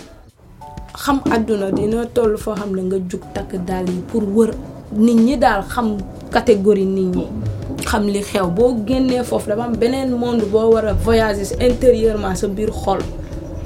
Xam 1.03 1.21
àdduna 1.31 1.71
dina 1.73 2.07
toll 2.07 2.37
foo 2.37 2.55
xam 2.55 2.75
ne 2.77 2.83
nga 2.83 2.97
jug 3.09 3.23
takk 3.35 3.51
daal 3.67 3.89
yi 3.89 4.01
pour 4.09 4.23
wër 4.37 4.51
nit 4.93 5.15
ñi 5.27 5.37
daal 5.39 5.63
xam 5.73 5.97
catégorie 6.31 6.85
nit 6.87 7.17
ñi. 7.17 7.27
Xam 7.87 8.07
li 8.09 8.21
xew. 8.23 8.47
Boo 8.57 8.77
génnee 8.87 9.23
foofu 9.25 9.49
dafa 9.49 9.63
am 9.65 9.77
beneen 9.77 10.11
monde 10.17 10.45
boo 10.53 10.73
war 10.73 10.85
a 10.87 10.93
voyager 10.93 11.47
intérieurement 11.61 12.35
sa 12.35 12.47
biir 12.49 12.71
xol 12.73 12.99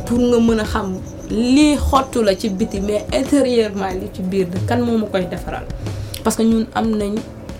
pour 0.07 0.19
nga 0.19 0.39
mën 0.39 0.61
a 0.61 0.65
xam 0.65 0.99
lii 1.31 1.77
xottu 1.77 2.23
la 2.23 2.35
ci 2.35 2.49
biti 2.51 2.81
mais 2.81 3.05
intérieurement 3.13 3.93
li 4.01 4.09
ci 4.13 4.23
biir 4.23 4.47
kan 4.67 4.81
moo 4.81 4.99
ma 4.99 5.07
koy 5.07 5.27
defaral? 5.31 5.65
Parce 6.25 6.37
que 6.37 6.43
ñun 6.43 6.67
am 6.75 6.97
nañ 6.97 7.15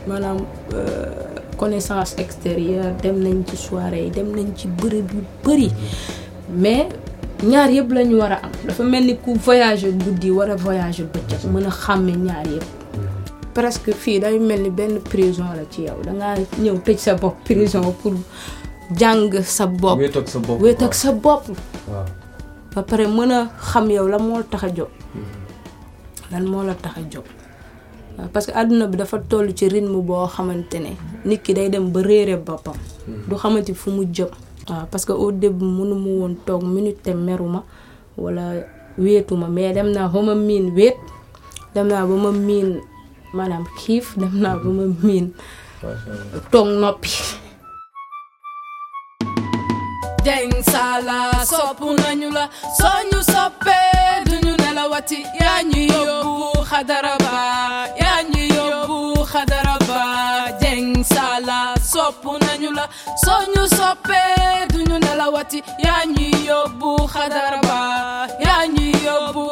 maanaam 0.07 0.39
euh, 0.75 1.39
connaissance 1.57 2.15
extérieure 2.19 2.95
dem 3.03 3.17
nañ 3.23 3.45
ci 3.49 3.57
soirée 3.57 4.05
yi 4.05 4.11
dem 4.11 4.29
nañ 4.37 4.55
ci 4.57 4.69
bërëb 4.69 5.09
yu 5.15 5.23
bëri 5.45 5.71
mais 6.51 6.89
ñaar 7.43 7.71
yëpp 7.71 7.93
la 7.93 8.03
ñu 8.05 8.17
war 8.19 8.33
a 8.33 8.37
am. 8.43 8.51
Dafa 8.67 8.83
mel 8.85 9.05
ni 9.05 9.17
ku 9.17 9.35
voyager 9.35 9.93
guddi 9.93 10.31
war 10.31 10.51
a 10.51 10.57
voyager 10.57 11.07
bëccëg 11.13 11.51
mën 11.53 11.67
a 11.67 11.71
xàmme 11.71 12.13
ñaar 12.17 12.47
yëpp. 12.47 12.67
Presque 13.55 13.93
fii 13.93 14.19
day 14.21 14.39
mel 14.39 14.63
ni 14.63 14.71
benn 14.71 14.99
prison 15.01 15.45
la 15.57 15.65
ci 15.71 15.83
yow 15.83 15.99
dangaa 16.05 16.37
ñëw 16.63 16.79
tëj 16.85 16.99
sa 16.99 17.15
bopp 17.15 17.37
prison 17.45 17.93
pour 18.03 18.15
jàng 18.99 19.31
sa 19.43 19.67
bopp. 19.67 19.99
Wéet 19.99 20.83
ak 20.83 20.95
sa 20.95 21.13
bopp. 21.13 21.45
Ba 22.79 22.87
pare 22.87 23.07
mën 23.11 23.33
a 23.35 23.39
xam 23.59 23.91
yow 23.91 24.07
la 24.07 24.19
moo 24.19 24.39
la 24.39 24.45
tax 24.47 24.63
a 24.65 24.69
jóg. 24.77 24.89
Lan 26.31 26.45
moo 26.47 26.63
la 26.63 26.75
tax 26.75 26.95
a 26.99 27.01
jóg. 27.11 27.25
Waaw 28.17 28.29
parce 28.33 28.47
que 28.47 28.53
àdduna 28.55 28.87
bi 28.87 28.97
dafa 28.97 29.19
toll 29.19 29.53
ci 29.55 29.69
rythme 29.69 29.99
boo 30.03 30.27
xamante 30.27 30.79
ne 30.79 30.93
nit 31.25 31.43
ki 31.43 31.55
day 31.55 31.69
dem 31.71 31.91
ba 31.91 32.01
réere 32.03 32.37
boppam. 32.37 32.77
Du 33.29 33.35
xamante 33.37 33.73
fu 33.75 33.91
mu 33.91 34.05
jëm. 34.13 34.29
Waaw 34.69 34.87
parce 34.91 35.05
que 35.05 35.13
au 35.13 35.33
début 35.33 35.65
mënu 35.65 35.95
mu 35.95 36.11
woon 36.21 36.35
toog 36.47 36.63
minute 36.63 37.03
te 37.03 37.11
meruma 37.11 37.65
wala 38.17 38.43
wéetuma 38.97 39.49
mais 39.49 39.73
dem 39.73 39.91
naa 39.91 40.09
ba 40.09 40.23
ma 40.23 40.35
miin 40.35 40.71
wéet 40.75 40.97
dem 41.75 41.87
naa 41.89 42.07
ba 42.07 42.15
ma 42.15 42.31
miin 42.33 42.81
maanaam 43.33 43.65
xiif 43.79 44.17
dem 44.19 44.39
naa 44.41 44.57
ba 44.57 44.69
ma 44.71 44.85
miin 45.03 45.31
toog 46.51 46.69
noppi 46.81 47.11
jeng 50.29 50.53
sala 50.73 51.19
sopp 51.51 51.81
nañu 52.01 52.29
la 52.37 52.45
soo 52.79 52.99
ñu 53.11 53.19
soppee 53.33 54.13
duñu 54.29 54.53
nelawati 54.63 55.19
yaa 55.41 55.61
ñu 55.71 55.81
yóbbu 55.95 56.49
xadaraba 56.71 57.33
yaa 58.03 58.21
ñu 58.31 58.43
yóbbu 58.57 58.99
xadaraba 59.33 60.01
jeng 60.61 60.93
sala 61.15 61.59
sopp 61.93 62.23
nañu 62.45 62.69
la 62.79 62.85
soo 63.25 63.43
ñu 63.55 63.63
soppee 63.79 64.69
duñu 64.73 64.97
nelawati 65.05 65.59
yaa 65.87 66.03
ñu 66.15 66.27
yóbbu 66.51 66.91
xadaraba 67.15 67.79
yaa 68.47 68.65
ñu 68.75 68.87
yóbbu 69.07 69.45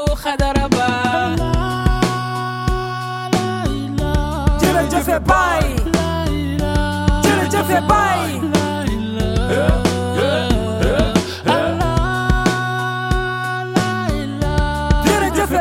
baay 5.29 5.67
jërëjëf 7.25 7.71
baay 7.91 8.31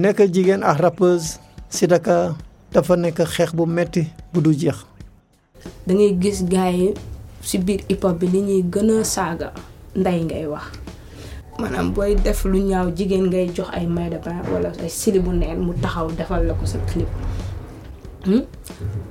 nekk 0.00 0.18
jigéen 0.32 0.62
ak 0.64 0.78
rappeuse 0.80 1.38
si 1.68 1.86
Dakar 1.86 2.34
dafa 2.72 2.96
nekk 2.96 3.20
xeex 3.26 3.52
bu 3.52 3.66
metti 3.66 4.06
bu 4.32 4.40
du 4.40 4.52
jeex. 4.54 4.86
Da 5.86 5.92
ngay 5.94 6.16
gis 6.22 6.40
gars 6.48 6.72
yi 6.74 6.88
si 7.42 7.58
biir 7.58 7.80
hip 7.88 8.02
hop 8.04 8.18
bi 8.20 8.26
li 8.32 8.40
ñuy 8.40 8.62
gën 8.72 8.90
a 9.00 9.04
saaga 9.04 9.52
ndey 9.94 10.24
ngay 10.24 10.46
wax. 10.46 10.64
Maanaam 11.58 11.92
booy 11.92 12.14
def 12.14 12.44
lu 12.44 12.58
ñaaw 12.64 12.88
jigéen 12.96 13.26
ngay 13.28 13.50
jox 13.54 13.68
ay 13.76 13.86
maillot 13.86 14.10
de 14.22 14.24
bain 14.24 14.40
wala 14.52 14.70
ay 14.80 14.88
sili 14.88 15.18
bu 15.20 15.32
neen 15.32 15.58
mu 15.60 15.72
taxaw 15.82 16.08
defal 16.16 16.46
la 16.46 16.54
ko 16.54 16.64
sa 16.66 16.78
clip. 16.88 17.08
Hmm? 18.24 18.44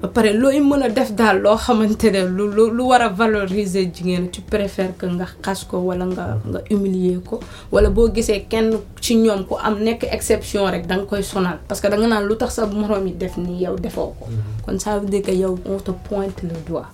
Ba 0.02 0.08
pare 0.08 0.32
looy 0.34 0.60
mën 0.64 0.84
a 0.84 0.90
def 0.90 1.12
daal 1.12 1.42
loo 1.44 1.58
xamante 1.58 2.08
ne 2.12 2.22
lu 2.38 2.48
lu 2.56 2.70
lu 2.72 2.84
war 2.88 3.02
a 3.02 3.10
valoriser 3.10 3.86
jigéen 3.94 4.30
tu 4.32 4.40
préfères 4.42 4.96
que 4.98 5.06
nga 5.06 5.26
xas 5.44 5.66
ko 5.68 5.78
wala 5.80 6.06
nga 6.06 6.26
nga 6.50 6.60
humilier 6.72 7.20
ko 7.20 7.40
wala 7.72 7.90
boo 7.90 8.08
gisee 8.16 8.46
kenn 8.48 8.78
ci 9.02 9.16
ñoom 9.18 9.44
ku 9.48 9.56
am 9.60 9.76
nekk 9.84 10.04
exception 10.18 10.72
rek 10.72 10.88
da 10.88 10.96
nga 10.96 11.06
koy 11.06 11.22
sonal 11.24 11.60
parce 11.68 11.82
que 11.82 11.88
da 11.92 11.98
nga 12.00 12.08
naan 12.08 12.26
lu 12.30 12.36
tax 12.38 12.52
sa 12.56 12.66
moroom 12.66 13.08
yi 13.08 13.14
def 13.14 13.36
nii 13.38 13.60
yow 13.64 13.76
defoo 13.76 14.14
ko. 14.20 14.26
Kon 14.66 14.80
ça 14.80 14.98
veut 15.00 15.10
dire 15.10 15.22
que 15.22 15.32
yow 15.32 15.60
on 15.66 15.78
te 15.80 15.92
pointe 15.92 16.44
le 16.44 16.56
doigt 16.66 16.88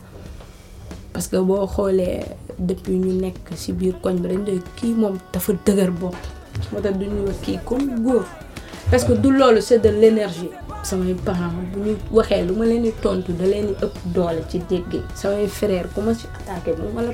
parce 1.14 1.28
que 1.28 1.38
boo 1.38 1.68
xoolee 1.68 2.26
depuis 2.58 2.98
ñu 2.98 3.14
nekk 3.22 3.54
ci 3.56 3.72
biir 3.74 3.96
koñ 4.02 4.16
bi 4.22 4.30
dañ 4.30 4.44
doy 4.46 4.62
kii 4.78 4.94
moom 4.96 5.18
dafa 5.32 5.54
dëgër 5.66 5.92
bopp. 5.92 6.18
Moo 6.72 6.82
tax 6.82 6.96
wax 7.28 7.38
kii 7.46 7.60
comme 7.66 8.02
góor 8.04 8.26
parce 8.90 9.04
que 9.04 9.14
du 9.14 9.30
loolu 9.32 9.62
c'est 9.62 9.78
de 9.80 9.90
l'énergie 9.90 10.50
samay 10.90 11.14
parents 11.26 11.56
bu 11.72 11.80
ñu 11.86 11.94
waxee 12.18 12.44
lu 12.48 12.54
ma 12.60 12.66
leen 12.70 12.84
di 12.86 12.92
tontu 13.04 13.32
da 13.40 13.46
leen 13.52 13.66
di 13.70 13.74
ëpp 13.86 13.96
doole 14.16 14.42
ci 14.50 14.58
samay 15.22 15.48
frère 15.60 15.88
ku 15.94 16.00
ma 16.06 16.14
ci 16.20 16.26
attaqué 16.38 16.72
ma 16.96 17.02
la 17.02 17.12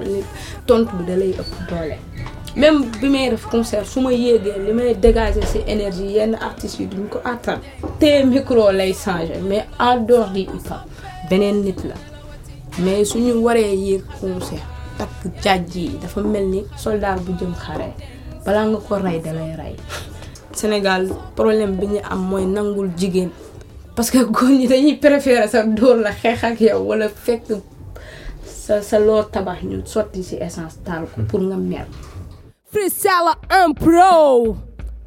li 0.00 0.22
tontu 0.68 0.94
da 1.08 1.14
lay 1.20 1.32
ëpp 1.42 1.54
même 2.56 2.84
bi 3.00 3.08
may 3.08 3.30
concert 3.50 3.86
su 3.86 4.00
ma 4.00 4.10
yéegee 4.12 4.58
li 4.66 4.72
may 4.72 4.94
ci 5.52 5.58
énergie 5.66 6.10
yenn 6.16 6.34
artistes 6.34 6.80
yi 6.80 6.86
duñ 6.86 7.08
ko 7.08 7.18
attan. 7.24 7.58
Micro 8.24 8.70
lay 8.72 8.92
mais 9.48 9.64
en 9.78 9.96
dehors 10.06 10.32
beneen 11.30 11.62
mais 12.82 13.04
suñu 13.04 13.32
waree 13.44 13.76
yéeg 13.76 14.02
concert 14.20 14.66
takk 14.98 15.42
jàjj 15.42 15.74
dafa 16.02 16.20
mel 16.22 16.46
ni 16.48 16.64
soldat 16.76 17.20
bu 17.24 17.32
jëm 17.38 17.54
xare. 17.54 17.92
Nga 18.44 18.78
ko 18.88 18.94
rey 18.96 19.20
Sénégal 20.52 21.08
problème 21.36 21.76
bi 21.76 21.86
ñu 21.86 22.00
am 22.10 22.20
mooy 22.28 22.46
nangul 22.46 22.90
jigéen. 22.96 23.30
Parce 23.94 24.10
que 24.10 24.18
góor 24.24 24.50
ñi 24.50 24.66
dañuy 24.66 24.94
préférer 24.96 25.48
sa 25.48 25.62
dóor 25.62 25.96
la 25.96 26.12
xeex 26.12 26.44
ak 26.44 26.60
yow 26.60 26.80
wala 26.88 27.08
fekk 27.08 27.52
sa 28.44 28.80
sa 28.82 28.98
loo 28.98 29.22
tabax 29.24 29.62
ñu 29.62 29.82
sotti 29.84 30.22
ci 30.22 30.36
essence 30.40 30.78
taal 30.84 31.04
ko 31.12 31.22
pour 31.28 31.40
nga 31.40 31.56
mer. 31.56 31.86
Freestyle 32.72 33.34
impro. 33.50 34.56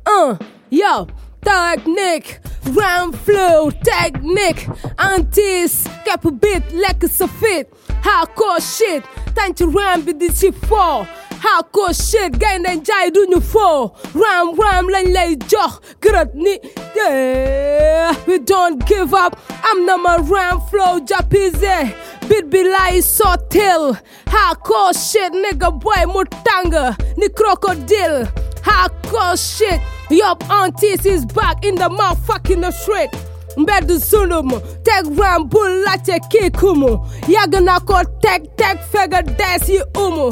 Uh, 0.05 0.35
yo, 0.69 1.07
technique, 1.41 2.39
rhyme 2.75 3.13
flow, 3.25 3.71
technique, 3.71 4.67
antis, 5.00 5.88
cap 6.05 6.21
beat, 6.41 6.63
like 6.73 7.01
a 7.03 7.07
fit, 7.27 7.67
hardcore 8.03 8.59
shit, 8.59 9.03
time 9.33 9.53
to 9.53 9.67
rhyme 9.67 10.05
with 10.05 10.19
this 10.19 10.39
shit 10.41 10.53
for. 10.67 11.07
Hardcore 11.43 11.93
shit, 11.93 12.39
jai 12.39 13.09
do 13.09 13.27
you 13.29 13.41
for. 13.41 13.91
Ram 14.13 14.55
ram 14.55 14.88
lañ 14.88 15.13
lay 15.13 15.35
jox, 15.35 15.79
gërët 16.00 16.33
ni, 16.35 16.57
yeah. 16.95 18.15
We 18.25 18.39
don't 18.39 18.85
give 18.85 19.13
up, 19.13 19.38
I'm 19.62 19.85
not 19.85 20.00
my 20.00 20.17
rhyme 20.19 20.62
flow, 20.69 21.01
japize. 21.01 21.93
Bit 22.29 22.45
like 22.53 23.03
sotil, 23.03 24.00
hardcore 24.27 24.93
shit, 24.93 25.33
nigga 25.33 25.77
boy 25.77 26.05
mutanga, 26.13 26.95
ni 27.17 27.27
crocodile. 27.27 28.23
Hardcore 28.63 29.35
shit, 29.38 29.81
yup, 30.09 30.50
aunties 30.50 31.05
is 31.05 31.25
back 31.25 31.65
in 31.65 31.75
the 31.75 31.89
motherfucking 31.89 32.71
street. 32.71 33.09
mbedd 33.57 33.91
sunum 34.01 34.50
teg 34.85 35.05
ram 35.19 35.43
bu 35.50 35.59
laajte 35.85 36.15
kii 36.31 36.50
kumu 36.57 36.89
yàgg 37.29 37.59
na 37.62 37.75
ko 37.85 38.00
teg 38.23 38.47
teg 38.57 38.79
fega 38.91 39.21
dees 39.38 39.67
umu 40.05 40.31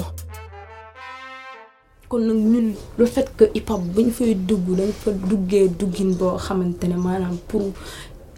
kon 2.12 2.28
nag 2.28 2.36
ñun 2.52 2.68
le 3.00 3.06
fait 3.06 3.28
que 3.38 3.46
hip 3.56 3.70
hop 3.72 3.82
bu 3.96 4.02
ñu 4.04 4.12
fay 4.12 4.36
dugg 4.36 4.66
dañ 4.78 4.92
fa 5.02 5.12
duggee 5.30 5.70
duggin 5.80 6.12
boo 6.20 6.36
xamante 6.46 6.84
ne 6.90 6.98
maanaam 7.06 7.38
pour 7.48 7.64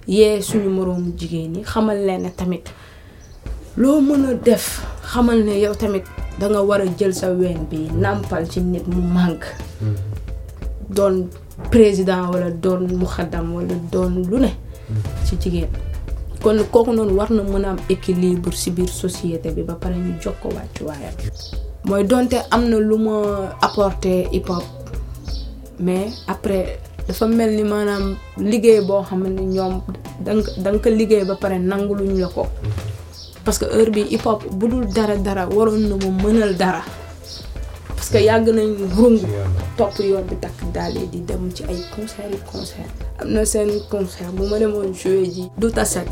yee 0.07 0.41
suñu 0.47 0.69
moroomu 0.69 1.09
jigéen 1.17 1.51
ñi 1.53 1.61
xamal 1.71 1.97
leen 2.05 2.21
ne 2.21 2.29
tamit 2.29 2.65
loo 3.77 3.99
mën 4.07 4.25
a 4.29 4.33
def 4.35 4.65
xamal 5.11 5.39
ne 5.43 5.53
yow 5.63 5.73
tamit 5.73 6.03
da 6.39 6.45
nga 6.49 6.61
war 6.61 6.81
a 6.81 6.85
jël 6.97 7.13
sa 7.15 7.31
ween 7.33 7.61
bi 7.69 7.79
nàmpal 8.03 8.43
ci 8.51 8.59
nit 8.61 8.85
mu 8.87 9.01
màgg. 9.15 9.41
Doon 10.95 11.15
président 11.71 12.29
wala 12.31 12.51
doon 12.51 12.81
muxaddam 13.01 13.55
wala 13.55 13.73
doon 13.91 14.13
lu 14.29 14.37
ne 14.45 14.51
ci 15.25 15.33
jigéen. 15.41 15.69
kon 16.43 16.57
kooku 16.71 16.91
noonu 16.93 17.13
war 17.17 17.31
na 17.31 17.41
mën 17.41 17.65
a 17.65 17.69
am 17.71 17.77
équilibre 17.89 18.51
ci 18.53 18.69
biir 18.69 18.89
société 18.89 19.49
bi 19.55 19.63
ba 19.63 19.73
pare 19.81 19.95
ñu 19.95 20.13
jox 20.21 20.35
ko 20.41 20.49
wàccuwaayam. 20.55 21.72
Mooy 21.85 22.03
donte 22.03 22.37
am 22.51 22.69
na 22.69 22.77
lu 22.79 22.97
ma 22.97 23.15
apporté 23.61 24.27
hip 24.31 24.47
hop 24.49 24.63
mais 25.79 26.11
après 26.27 26.79
dafa 27.07 27.27
mel 27.27 27.51
ni 27.55 27.63
maanaam 27.63 28.15
liggéey 28.37 28.81
boo 28.87 29.03
xam 29.03 29.23
ne 29.27 29.41
ñoom 29.41 29.81
danga 30.25 30.49
danga 30.63 30.79
ko 30.79 30.89
liggéey 30.89 31.25
ba 31.25 31.35
pare 31.35 31.57
nangu 31.59 31.93
luñ 31.95 32.19
la 32.19 32.27
ko. 32.27 32.45
Parce 33.43 33.57
que 33.59 33.65
heure 33.65 33.91
bi 33.91 34.01
hip 34.09 34.25
hop 34.25 34.43
bu 34.53 34.67
dul 34.69 34.85
dara 34.93 35.15
dara 35.17 35.47
waroon 35.47 35.89
na 35.89 35.95
ma 35.99 36.09
mënal 36.23 36.55
dara. 36.55 36.81
Parce 37.95 38.09
que 38.09 38.17
yàgg 38.23 38.47
nañ 38.47 38.69
rungu 38.95 39.27
topp 39.77 39.99
yoon 39.99 40.23
bi 40.29 40.35
takk 40.39 40.59
daal 40.73 40.93
di 41.11 41.19
dem 41.27 41.51
ci 41.53 41.63
ay 41.67 41.79
concert 41.95 42.31
yi 42.31 42.39
concert. 42.51 42.87
Am 43.19 43.27
na 43.33 43.43
seen 43.45 43.69
concert 43.89 44.31
bu 44.31 44.47
ma 44.47 44.57
demoon 44.59 44.93
joué 44.93 45.25
ji 45.25 45.49
du 45.57 45.69
taset 45.71 46.05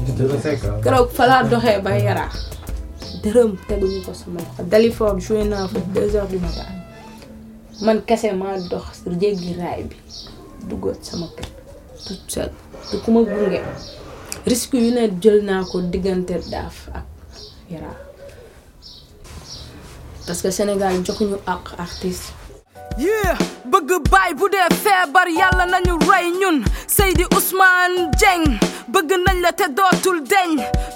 keroog 0.84 1.10
fa 1.12 1.28
laa 1.28 1.44
doxee 1.44 1.80
ba 1.82 1.92
yaraa 1.98 2.30
dërëm 3.24 3.52
teguñu 3.68 4.00
ko 4.06 4.12
naa 5.52 5.68
fa 5.68 5.80
du 6.32 6.38
matin. 6.40 6.82
Man 7.82 8.02
kese 8.06 8.30
maa 8.38 8.58
dox 8.70 9.02
jéggi 9.22 9.54
raay 9.60 9.84
bi 9.90 9.96
duggoot 10.70 11.02
sama 11.04 11.28
kër 11.36 11.48
toute 12.06 12.30
seule 12.34 12.54
te 12.90 12.96
ku 13.04 13.10
ma 13.12 13.22
gunge 13.26 13.62
risque 14.46 14.78
yu 14.84 14.92
ne 14.94 15.08
jël 15.22 15.40
naa 15.50 15.64
ko 15.70 15.82
diggante 15.82 16.36
daaf 16.52 16.78
ak 16.94 17.06
yaraa 17.74 17.98
parce 20.28 20.42
que 20.44 20.52
Sénégal 20.52 21.02
joxuñu 21.06 21.38
ak 21.48 21.74
artiste. 21.78 22.34
Yeah 23.00 23.38
bëgg 23.72 23.92
baay 24.12 24.34
bu 24.40 24.46
dee 24.54 24.68
feebar 24.84 25.28
yàlla 25.40 25.66
nañu 25.74 25.98
rey 26.10 26.28
ñun. 26.40 26.58
Seydi 26.88 27.26
Ousmane 27.36 28.10
Dieng. 28.20 28.71
Bëgg 28.94 29.12
nañ 29.26 29.38
la 29.42 29.52
te 29.60 29.68
dootul 29.78 30.20
deñ 30.32 30.50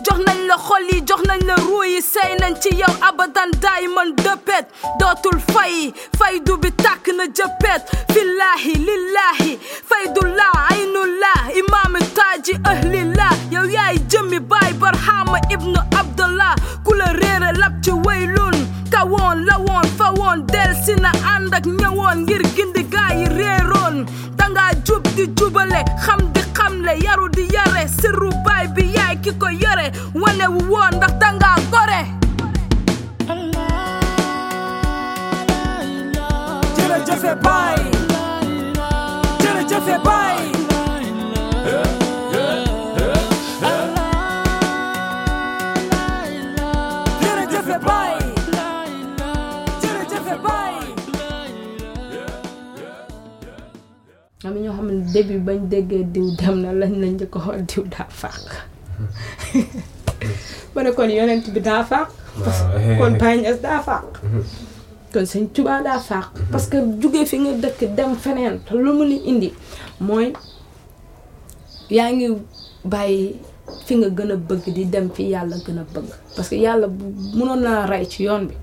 jox 0.05 0.19
nañ 0.27 0.39
la 0.49 0.57
xol 0.67 0.83
yi 0.91 0.97
jox 1.07 1.21
nañ 1.27 1.39
la 1.47 1.55
ruu 1.65 1.83
yi 1.83 2.01
sey 2.01 2.31
nañ 2.41 2.53
ci 2.61 2.69
yow 2.81 2.93
abadan 3.07 3.51
daay 3.63 3.87
man 3.95 4.09
dëppet 4.23 4.65
dootul 4.99 5.39
fay 5.53 5.93
faydu 6.19 6.57
bi 6.61 6.69
tàkk 6.83 7.05
na 7.17 7.25
jëppet 7.37 7.81
fillahi 8.13 8.73
lillahi 8.87 9.51
faydullah 9.89 10.53
aynullah 10.71 11.39
imaami 11.61 11.99
taaji 12.17 12.53
ahlillah 12.71 13.31
yow 13.55 13.65
yaay 13.75 13.97
jëmmi 14.11 14.39
baay 14.51 14.73
barhama 14.81 15.39
ibnu 15.55 15.79
abdallah 16.01 16.55
ku 16.85 16.93
la 16.99 17.07
réere 17.21 17.51
lab 17.61 17.73
ci 17.83 17.91
waylun 18.05 18.55
kawoon 18.91 19.45
lawoon 19.49 19.87
fawoon 19.97 20.45
del 20.53 20.71
si 20.85 20.93
na 21.03 21.11
ànd 21.35 21.53
ak 21.53 21.65
ñëwoon 21.79 22.17
ngir 22.25 22.43
gindi 22.55 22.83
gaa 22.93 23.11
yi 23.19 23.25
réeroon 23.37 24.05
danga 24.37 24.65
jub 24.85 25.03
di 25.15 25.25
jubale 25.37 25.81
xam 26.05 26.21
di 26.33 26.41
xamle 26.57 26.93
yaru 27.05 27.27
di 27.29 27.43
yare 27.55 27.74
wane 30.21 30.45
rak 31.01 31.13
tanggal 31.21 31.59
gore 31.71 32.01
Tira 36.75 36.97
Jose 37.07 37.33
Pai 37.45 37.77
Tira 39.41 39.61
Jose 39.71 39.95
Pai 40.05 40.37
jere 47.21 47.43
Jose 47.53 47.77
Pai 47.85 48.19
am 54.45 54.53
ñoo 54.63 54.73
xam 54.77 54.87
ne 54.91 55.03
début 55.13 55.39
bañ 55.47 55.59
déggee 55.71 56.03
diw 56.13 56.27
dem 56.39 56.55
na 56.63 56.71
lañ 56.79 56.93
lañ 57.01 57.13
xool 57.33 57.61
ma 60.75 60.83
ne 60.83 60.91
kon 60.91 61.09
yonent 61.09 61.45
bi 61.53 61.59
daa 61.61 61.83
fàq 61.83 62.07
kon 62.99 63.13
Baay 63.21 63.37
Ñas 63.41 63.59
daa 63.61 63.79
fàq 63.87 64.05
kon 65.13 65.25
sëñ 65.31 65.47
Tuubaa 65.53 65.81
daa 65.83 65.99
fàq 65.99 66.27
parce 66.51 66.67
que 66.67 66.77
jóge 67.01 67.25
fi 67.25 67.37
nga 67.39 67.51
dëkk 67.63 67.95
dem 67.97 68.15
feneen 68.23 68.59
te 68.65 68.73
lu 68.75 68.93
mu 68.97 69.03
li 69.11 69.17
indi 69.31 69.49
mooy 69.99 70.33
yaa 71.89 72.11
ngi 72.11 72.27
bàyyi 72.83 73.35
fi 73.85 73.93
nga 73.99 74.09
gën 74.17 74.31
a 74.33 74.35
bëgg 74.49 74.65
di 74.75 74.83
dem 74.93 75.07
fi 75.15 75.23
yàlla 75.33 75.55
gën 75.65 75.79
a 75.79 75.83
bëgg 75.93 76.09
parce 76.35 76.49
que 76.49 76.55
yàlla 76.65 76.87
mënoon 77.37 77.61
naa 77.65 77.85
rey 77.91 78.05
ci 78.11 78.23
yoon 78.23 78.45
bi 78.49 78.55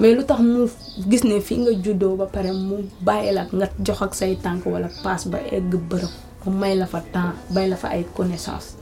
mais 0.00 0.14
lu 0.14 0.24
tax 0.24 0.40
mu 0.40 0.66
gis 1.10 1.24
ne 1.24 1.40
fi 1.40 1.56
nga 1.58 1.72
juddoo 1.84 2.16
ba 2.16 2.26
pare 2.26 2.52
mu 2.52 2.76
bàyyi 3.06 3.32
la 3.34 3.42
nga 3.52 3.66
jox 3.84 4.02
ak 4.02 4.14
say 4.14 4.36
tànk 4.44 4.64
wala 4.66 4.88
paas 5.02 5.26
ba 5.32 5.38
egg 5.56 5.74
bërëb 5.90 6.12
mu 6.46 6.50
may 6.60 6.74
la 6.76 6.86
fa 6.86 7.00
temps 7.12 7.34
bay 7.54 7.68
la 7.68 7.76
fa 7.76 7.88
ay 7.88 8.04
connaissance 8.16 8.76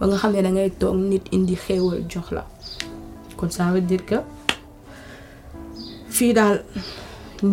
ba 0.00 0.04
nga 0.08 0.16
xam 0.20 0.32
ne 0.32 0.40
da 0.46 0.50
ngay 0.50 0.70
toog 0.80 0.96
nit 1.10 1.24
indi 1.36 1.54
xéewal 1.64 2.00
jox 2.10 2.28
la. 2.36 2.44
Kon 3.36 3.50
ça 3.50 3.64
veut 3.72 3.82
dire 3.90 4.04
que 4.08 4.16
fii 6.16 6.32
daal 6.38 6.56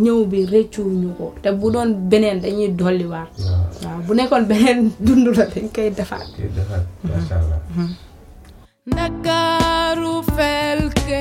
ñëw 0.03 0.19
bi 0.31 0.39
rëccuwuñu 0.51 1.09
ko. 1.17 1.25
Te 1.41 1.49
bu 1.59 1.67
doon 1.73 1.89
beneen 2.11 2.39
dañuy 2.43 2.69
dolliwaat. 2.79 3.31
Waaw. 3.83 3.99
Bu 4.07 4.11
nekkoon 4.15 4.45
beneen 4.51 4.79
dund 5.05 5.27
la 5.37 5.45
dañ 5.53 5.67
koy 5.75 5.89
defaat. 5.97 6.27
Ndakaaru 8.89 10.13
felkeram 10.35 11.16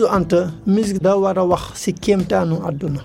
gisu 0.00 0.08
Anta 0.08 0.52
musique 0.66 1.00
da 1.02 1.16
war 1.16 1.36
a 1.38 1.44
wax 1.44 1.62
si 1.74 1.92
kéemtaanu 1.92 2.56
àdduna. 2.68 3.00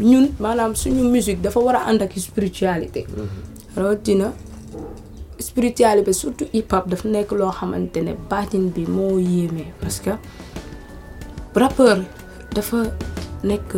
Ñun 0.00 0.28
maanaam 0.40 0.74
suñu 0.74 1.04
musique 1.10 1.40
dafa 1.42 1.60
war 1.60 1.76
a 1.76 1.86
ànd 1.88 2.02
ak 2.02 2.12
spiritualité. 2.18 3.06
Rawatina 3.76 4.32
spiritualité 5.38 6.04
bi 6.04 6.12
surtout 6.12 6.48
hip 6.52 6.72
hop 6.72 6.88
dafa 6.88 7.08
nekk 7.08 7.32
loo 7.32 7.50
xamante 7.50 7.96
ne 8.02 8.12
baatin 8.30 8.70
bi 8.74 8.84
moo 8.86 9.18
yéeme. 9.18 9.64
Parce 9.80 10.00
que 10.00 10.10
rappeur 11.54 11.98
dafa 12.54 12.76
nekk 13.44 13.72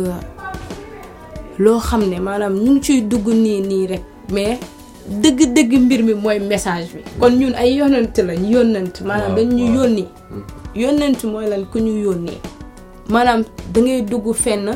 loo 1.59 1.79
xam 1.79 2.01
ne 2.09 2.19
maanaam 2.19 2.53
ñu 2.63 2.71
ngi 2.71 2.81
ciy 2.83 3.01
dugg 3.07 3.27
nii 3.27 3.61
nii 3.61 3.87
rek 3.87 4.03
mais 4.33 4.59
dëgg-dëgg 5.07 5.71
mbir 5.85 6.01
mi 6.03 6.13
mooy 6.13 6.39
message 6.39 6.89
bi. 6.93 7.01
kon 7.19 7.37
ñun 7.37 7.53
ay 7.53 7.75
yonent 7.77 8.15
lañ 8.17 8.41
yónnent 8.49 9.01
maanaam 9.05 9.35
dañ 9.35 9.49
ñu 9.53 9.65
yónni. 9.75 10.05
Yónnent 10.75 11.23
mooy 11.23 11.47
lan 11.49 11.65
ku 11.71 11.79
ñu 11.79 11.93
yónnee 12.03 12.39
maanaam 13.09 13.43
da 13.73 13.81
ngay 13.81 14.01
dugg 14.01 14.33
fenn 14.33 14.73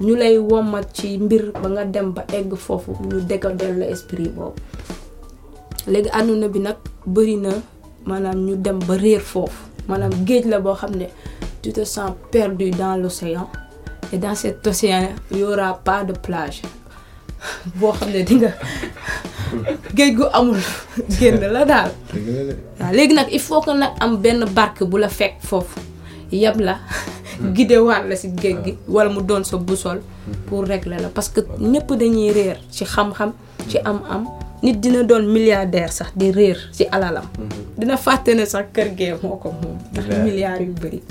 ñu 0.00 0.14
lay 0.16 0.38
womat 0.38 0.88
ci 0.94 1.18
mbir 1.18 1.52
ba 1.52 1.68
nga 1.68 1.84
dem 1.84 2.12
ba 2.14 2.24
egg 2.32 2.54
foofu 2.56 2.92
ñu 3.08 3.20
décoder 3.28 3.76
la 3.76 3.86
esprit 3.90 4.28
boobu. 4.34 4.56
Léegi 5.86 6.08
àdduna 6.12 6.48
bi 6.48 6.58
nag 6.60 6.76
bëri 7.06 7.36
na 7.36 7.50
maanaam 8.06 8.38
ñu 8.46 8.56
dem 8.56 8.78
ba 8.88 8.94
réer 8.96 9.20
foofu. 9.20 9.68
Maanaam 9.88 10.12
géej 10.26 10.44
la 10.46 10.60
boo 10.60 10.74
xam 10.74 10.96
ne 10.96 11.06
tu 11.62 11.72
te 11.72 11.84
sens 11.84 12.12
perdu 12.30 12.70
dans 12.70 12.96
l'océan. 12.96 13.48
Et 14.12 14.18
dans 14.18 14.34
cet 14.34 14.66
océan 14.66 15.08
y 15.30 15.42
aura 15.42 15.74
pas 15.84 16.04
de 16.04 16.12
plage. 16.14 16.62
Boo 17.78 17.92
xam 17.92 18.10
ne 18.10 18.22
géej 19.94 20.14
gu 20.16 20.24
amul. 20.32 20.58
Génn 21.18 21.40
la 21.52 21.64
daal. 21.64 21.90
Waaw 22.80 22.92
léegi 22.92 23.14
nag 23.14 23.28
il 23.32 23.40
faut 23.40 23.60
que 23.60 23.70
nag 23.76 23.92
am 24.00 24.16
benn 24.16 24.44
barque 24.54 24.84
bu 24.84 24.98
la 24.98 25.08
fekk 25.08 25.36
foofu. 25.40 25.80
Yeb 26.30 26.60
la. 26.60 26.78
Waat 27.40 28.04
la 28.08 28.16
si 28.16 28.28
géej 28.36 28.56
gi. 28.64 28.76
Wala 28.88 29.10
mu 29.10 29.22
doon 29.22 29.44
sa 29.44 29.56
boussole 29.56 30.00
pour 30.46 30.64
régler 30.64 30.98
la. 31.00 31.08
Parce 31.08 31.28
que 31.28 31.40
ñëpp 31.60 31.92
dañuy 31.96 32.30
réer 32.32 32.56
ci 32.70 32.84
xam-xam 32.84 33.32
ci 33.68 33.78
am-am. 33.84 34.26
Nit 34.62 34.74
dina 34.80 35.02
doon 35.04 35.22
milliardaire 35.26 35.92
sax 35.92 36.10
di 36.16 36.30
réer 36.32 36.58
ci 36.72 36.84
alalam. 36.90 37.24
Dina 37.76 37.96
fàtte 37.96 38.34
ne 38.34 38.44
sax 38.44 38.66
kër 38.74 38.88
gee 38.96 39.14
moo 39.22 39.36
ko 39.36 39.52
moom. 39.52 39.78
Ndax 39.92 40.06
milliards 40.24 40.60
yu 40.60 40.72
bëri. 40.74 41.02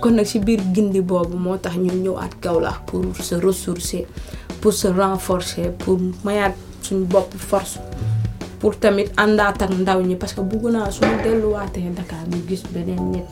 Kon 0.00 0.12
nag 0.16 0.26
ci 0.26 0.38
biir 0.40 0.60
gindi 0.74 1.00
boobu 1.00 1.36
moo 1.36 1.56
tax 1.56 1.76
ñu 1.76 1.92
ñëwaat 1.92 2.40
Kaolack 2.40 2.84
pour 2.86 3.04
se 3.20 3.34
ressourcer 3.34 4.06
pour 4.60 4.72
se 4.72 4.88
renforcer 4.88 5.70
pour 5.78 5.98
mayaat 6.24 6.54
suñu 6.84 7.04
bopp 7.12 7.30
force 7.50 7.78
pour 8.60 8.74
tamit 8.78 9.08
àndaat 9.16 9.62
ak 9.64 9.70
ndaw 9.80 10.00
ñi 10.08 10.16
parce 10.16 10.34
que 10.34 10.40
bugg 10.50 10.64
naa 10.72 10.90
suñu 10.90 11.16
delluwaatee 11.24 11.90
Dakar 11.96 12.24
ñu 12.30 12.38
gis 12.48 12.62
beneen 12.74 13.04
nit. 13.12 13.28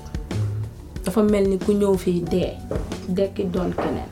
Dafa 1.04 1.22
mel 1.22 1.48
ni 1.48 1.58
ku 1.58 1.72
ñëw 1.72 1.94
fii 2.04 2.20
dee 2.32 2.52
dekki 3.16 3.44
doon 3.52 3.70
keneen. 3.82 4.10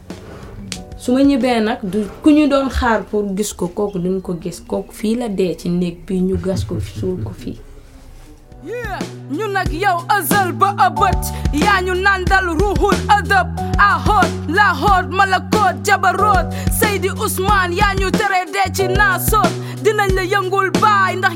Su 1.02 1.12
ma 1.14 1.22
ñibbee 1.22 1.60
nag 1.66 1.78
du 1.92 1.98
ku 2.22 2.30
ñu 2.30 2.44
doon 2.52 2.68
xaar 2.78 3.00
pour 3.10 3.24
gis 3.36 3.52
ko 3.58 3.68
kooku 3.76 3.98
duñ 3.98 4.20
ko 4.20 4.32
gis. 4.42 4.58
Kooku 4.70 4.92
fii 4.92 5.14
la 5.20 5.28
dee 5.28 5.54
ci 5.56 5.68
néeg 5.68 5.96
ñu 6.10 6.36
ñu 8.64 9.46
nag 9.52 9.72
yow 9.72 10.04
azal 10.08 10.52
ba 10.52 10.74
ëbët 10.86 11.22
yaa 11.62 11.80
nandal 11.80 12.46
ruuxul 12.60 12.96
ëdëb 13.16 13.48
ahoot 13.78 14.28
lahoot 14.48 15.06
malakoot 15.10 15.76
jabaroot. 15.86 16.46
Seydi 16.78 17.08
Ousmane 17.08 17.72
yaa 17.76 17.94
ñu 17.98 18.10
tere 18.10 18.44
dee 18.52 18.68
ci 18.74 18.86
naasoot. 18.88 19.48
Dinañ 19.82 20.12
la 20.14 20.22
yëngul 20.24 20.70
baay 20.80 21.16
ndax 21.16 21.34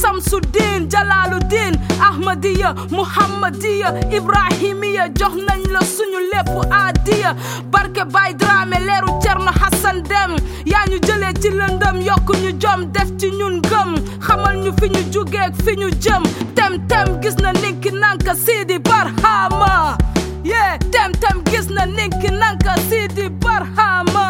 Samsudin 0.00 0.88
Jalaaluddin 0.90 1.74
Ahmadiya 2.00 2.74
Muhammadiya 2.90 3.88
Ibrahimiya 4.10 5.08
jox 5.18 5.34
nañ 5.48 5.60
la 5.72 5.80
suñu 5.80 6.20
lépp 6.32 6.48
adiya 6.72 7.34
barke 7.70 8.04
Baay 8.12 8.34
Dramé 8.34 8.78
leeru 8.80 9.12
Hassan 9.60 10.02
Dem. 10.08 10.36
Yaa 10.64 10.86
ñu 10.88 10.98
jëlee 11.06 11.34
ci 11.42 11.50
lëndëm 11.50 12.00
yokk 12.06 12.28
ñu 12.42 12.50
jom 12.60 12.90
def 12.92 13.10
ci 13.18 13.28
ñun 13.30 13.60
gëm 13.60 13.94
ñu 15.80 15.88
jëm 16.02 16.22
tem 16.56 16.72
tem 16.88 17.06
gis 17.22 17.36
na 17.42 17.52
ninki 17.52 17.90
nanka 17.90 18.34
Sidi 18.34 18.78
Barhama 18.78 19.96
yeah 20.44 20.78
tem 20.92 21.10
tem 21.22 21.42
gis 21.50 21.68
na 21.70 21.84
ninki 21.86 22.30
nanka 22.30 22.74
Sidi 22.88 23.28
Barhama 23.42 24.26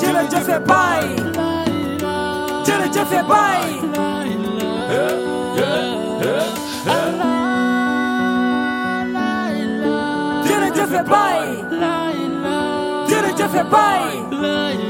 jërëjëf 0.00 0.48
baay 0.68 1.06
jërëjëf 2.66 3.12
baay 3.30 3.66
jërëjëf 10.46 10.92
baay 11.10 11.48
jërëjëf 13.08 13.54
baay 13.72 14.87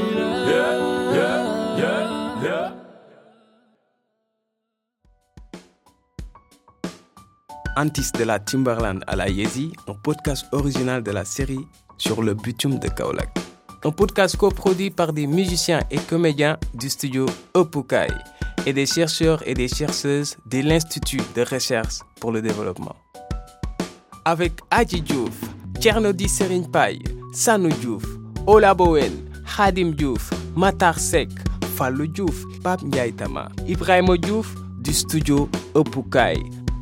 Antis 7.79 8.11
de 8.11 8.25
la 8.25 8.39
Timberland 8.39 9.01
à 9.07 9.15
la 9.15 9.29
Yezi, 9.29 9.71
un 9.87 9.93
podcast 9.93 10.45
original 10.51 11.01
de 11.01 11.11
la 11.11 11.23
série 11.23 11.65
sur 11.97 12.21
le 12.21 12.33
bitume 12.33 12.77
de 12.77 12.89
Kaolack. 12.89 13.29
Un 13.85 13.91
podcast 13.91 14.35
coproduit 14.35 14.89
par 14.89 15.13
des 15.13 15.25
musiciens 15.25 15.79
et 15.89 15.97
comédiens 15.97 16.57
du 16.73 16.89
studio 16.89 17.25
Opukai 17.53 18.07
et 18.65 18.73
des 18.73 18.85
chercheurs 18.85 19.41
et 19.47 19.53
des 19.53 19.69
chercheuses 19.69 20.35
de 20.45 20.59
l'Institut 20.59 21.21
de 21.33 21.41
recherche 21.43 21.99
pour 22.19 22.33
le 22.33 22.41
développement. 22.41 22.97
Avec 24.25 24.59
Adji 24.71 25.01
Diouf, 25.01 25.39
Tchernodi 25.79 26.27
Serigne 26.27 26.69
Paye, 26.69 27.01
Sanou 27.31 27.69
Diouf, 27.69 28.03
Ola 28.45 28.73
Bowen, 28.73 29.31
Khadim 29.55 29.91
Diouf, 29.91 30.29
Matar 30.53 30.99
Sek, 30.99 31.29
Fallou 31.77 32.07
Diouf, 32.07 32.43
Pape 32.61 32.81
Ndiaye 32.83 33.13
Tama, 33.13 33.47
Ibrahima 33.69 34.17
Diouf 34.17 34.53
du 34.81 34.93
studio 34.93 35.47
Opukai 35.75 36.35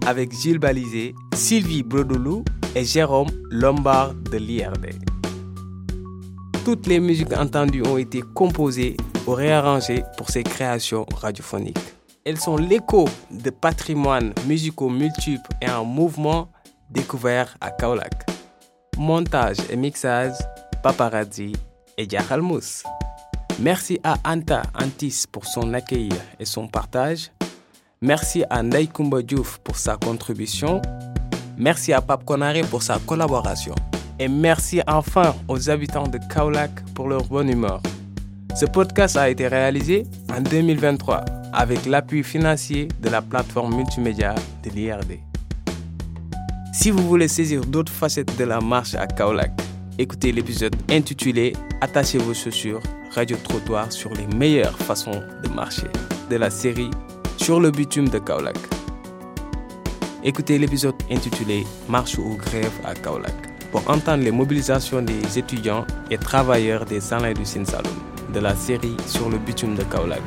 avec 0.05 0.33
Gilles 0.33 0.59
Balizé, 0.59 1.15
Sylvie 1.33 1.83
Brodolou 1.83 2.43
et 2.75 2.83
Jérôme 2.83 3.29
Lombard 3.49 4.13
de 4.13 4.37
l'IRD. 4.37 4.89
Toutes 6.63 6.87
les 6.87 6.99
musiques 6.99 7.33
entendues 7.33 7.83
ont 7.87 7.97
été 7.97 8.21
composées 8.33 8.97
ou 9.25 9.31
réarrangées 9.31 10.03
pour 10.17 10.29
ces 10.29 10.43
créations 10.43 11.05
radiophoniques. 11.15 11.77
Elles 12.25 12.39
sont 12.39 12.57
l'écho 12.57 13.05
de 13.31 13.49
patrimoines 13.49 14.33
musicaux 14.45 14.89
multiples 14.89 15.49
et 15.61 15.69
en 15.69 15.85
mouvement 15.85 16.49
découverts 16.89 17.55
à 17.61 17.71
Kaolack. 17.71 18.29
Montage 18.97 19.57
et 19.69 19.77
mixage, 19.77 20.35
Paparazzi 20.83 21.53
et 21.97 22.09
Djakhalmous. 22.09 22.83
Merci 23.59 23.99
à 24.03 24.15
Anta 24.25 24.63
Antis 24.79 25.23
pour 25.31 25.45
son 25.45 25.73
accueil 25.73 26.09
et 26.39 26.45
son 26.45 26.67
partage. 26.67 27.31
Merci 28.01 28.43
à 28.51 28.61
Ndai 28.61 28.85
Kumba 28.87 29.23
Diouf 29.23 29.57
pour 29.63 29.75
sa 29.75 29.97
contribution. 29.97 30.79
Merci 31.57 31.93
à 31.93 32.01
Pape 32.01 32.25
Konare 32.25 32.61
pour 32.69 32.83
sa 32.83 32.99
collaboration. 32.99 33.73
Et 34.19 34.27
merci 34.27 34.81
enfin 34.87 35.33
aux 35.47 35.71
habitants 35.71 36.07
de 36.07 36.19
Kaolack 36.31 36.85
pour 36.93 37.07
leur 37.07 37.23
bonne 37.23 37.49
humeur. 37.49 37.81
Ce 38.55 38.67
podcast 38.67 39.17
a 39.17 39.29
été 39.31 39.47
réalisé 39.47 40.05
en 40.31 40.41
2023 40.41 41.25
avec 41.53 41.87
l'appui 41.87 42.23
financier 42.23 42.87
de 43.01 43.09
la 43.09 43.23
plateforme 43.23 43.75
multimédia 43.75 44.35
de 44.63 44.69
l'IRD. 44.69 45.17
Si 46.73 46.91
vous 46.91 47.07
voulez 47.07 47.27
saisir 47.27 47.61
d'autres 47.65 47.91
facettes 47.91 48.37
de 48.37 48.43
la 48.43 48.61
marche 48.61 48.93
à 48.93 49.07
Kaolack, 49.07 49.53
écoutez 49.97 50.31
l'épisode 50.31 50.75
intitulé 50.91 51.53
Attachez 51.81 52.19
vos 52.19 52.35
chaussures, 52.35 52.81
radio 53.15 53.37
trottoir 53.43 53.91
sur 53.91 54.13
les 54.13 54.27
meilleures 54.37 54.77
façons 54.77 55.23
de 55.43 55.49
marcher 55.49 55.87
de 56.29 56.35
la 56.35 56.51
série 56.51 56.91
Sur 57.37 57.59
le 57.59 57.71
bitume 57.71 58.09
de 58.09 58.19
Kaolack. 58.19 58.57
Écoutez 60.23 60.57
l'épisode 60.57 60.95
intitulé 61.09 61.65
Marche 61.87 62.17
ou 62.17 62.35
grève 62.35 62.73
à 62.83 62.93
Kaolack 62.93 63.33
pour 63.71 63.89
entendre 63.89 64.23
les 64.23 64.31
mobilisations 64.31 65.01
des 65.01 65.39
étudiants 65.39 65.85
et 66.11 66.17
travailleurs 66.17 66.85
des 66.85 66.99
salins 66.99 67.33
du 67.33 67.45
Sin 67.45 67.63
Saloum 67.63 67.95
de 68.33 68.39
la 68.39 68.55
série 68.55 68.97
Sur 69.05 69.29
le 69.29 69.37
bitume 69.37 69.75
de 69.75 69.83
Kaolack. 69.83 70.21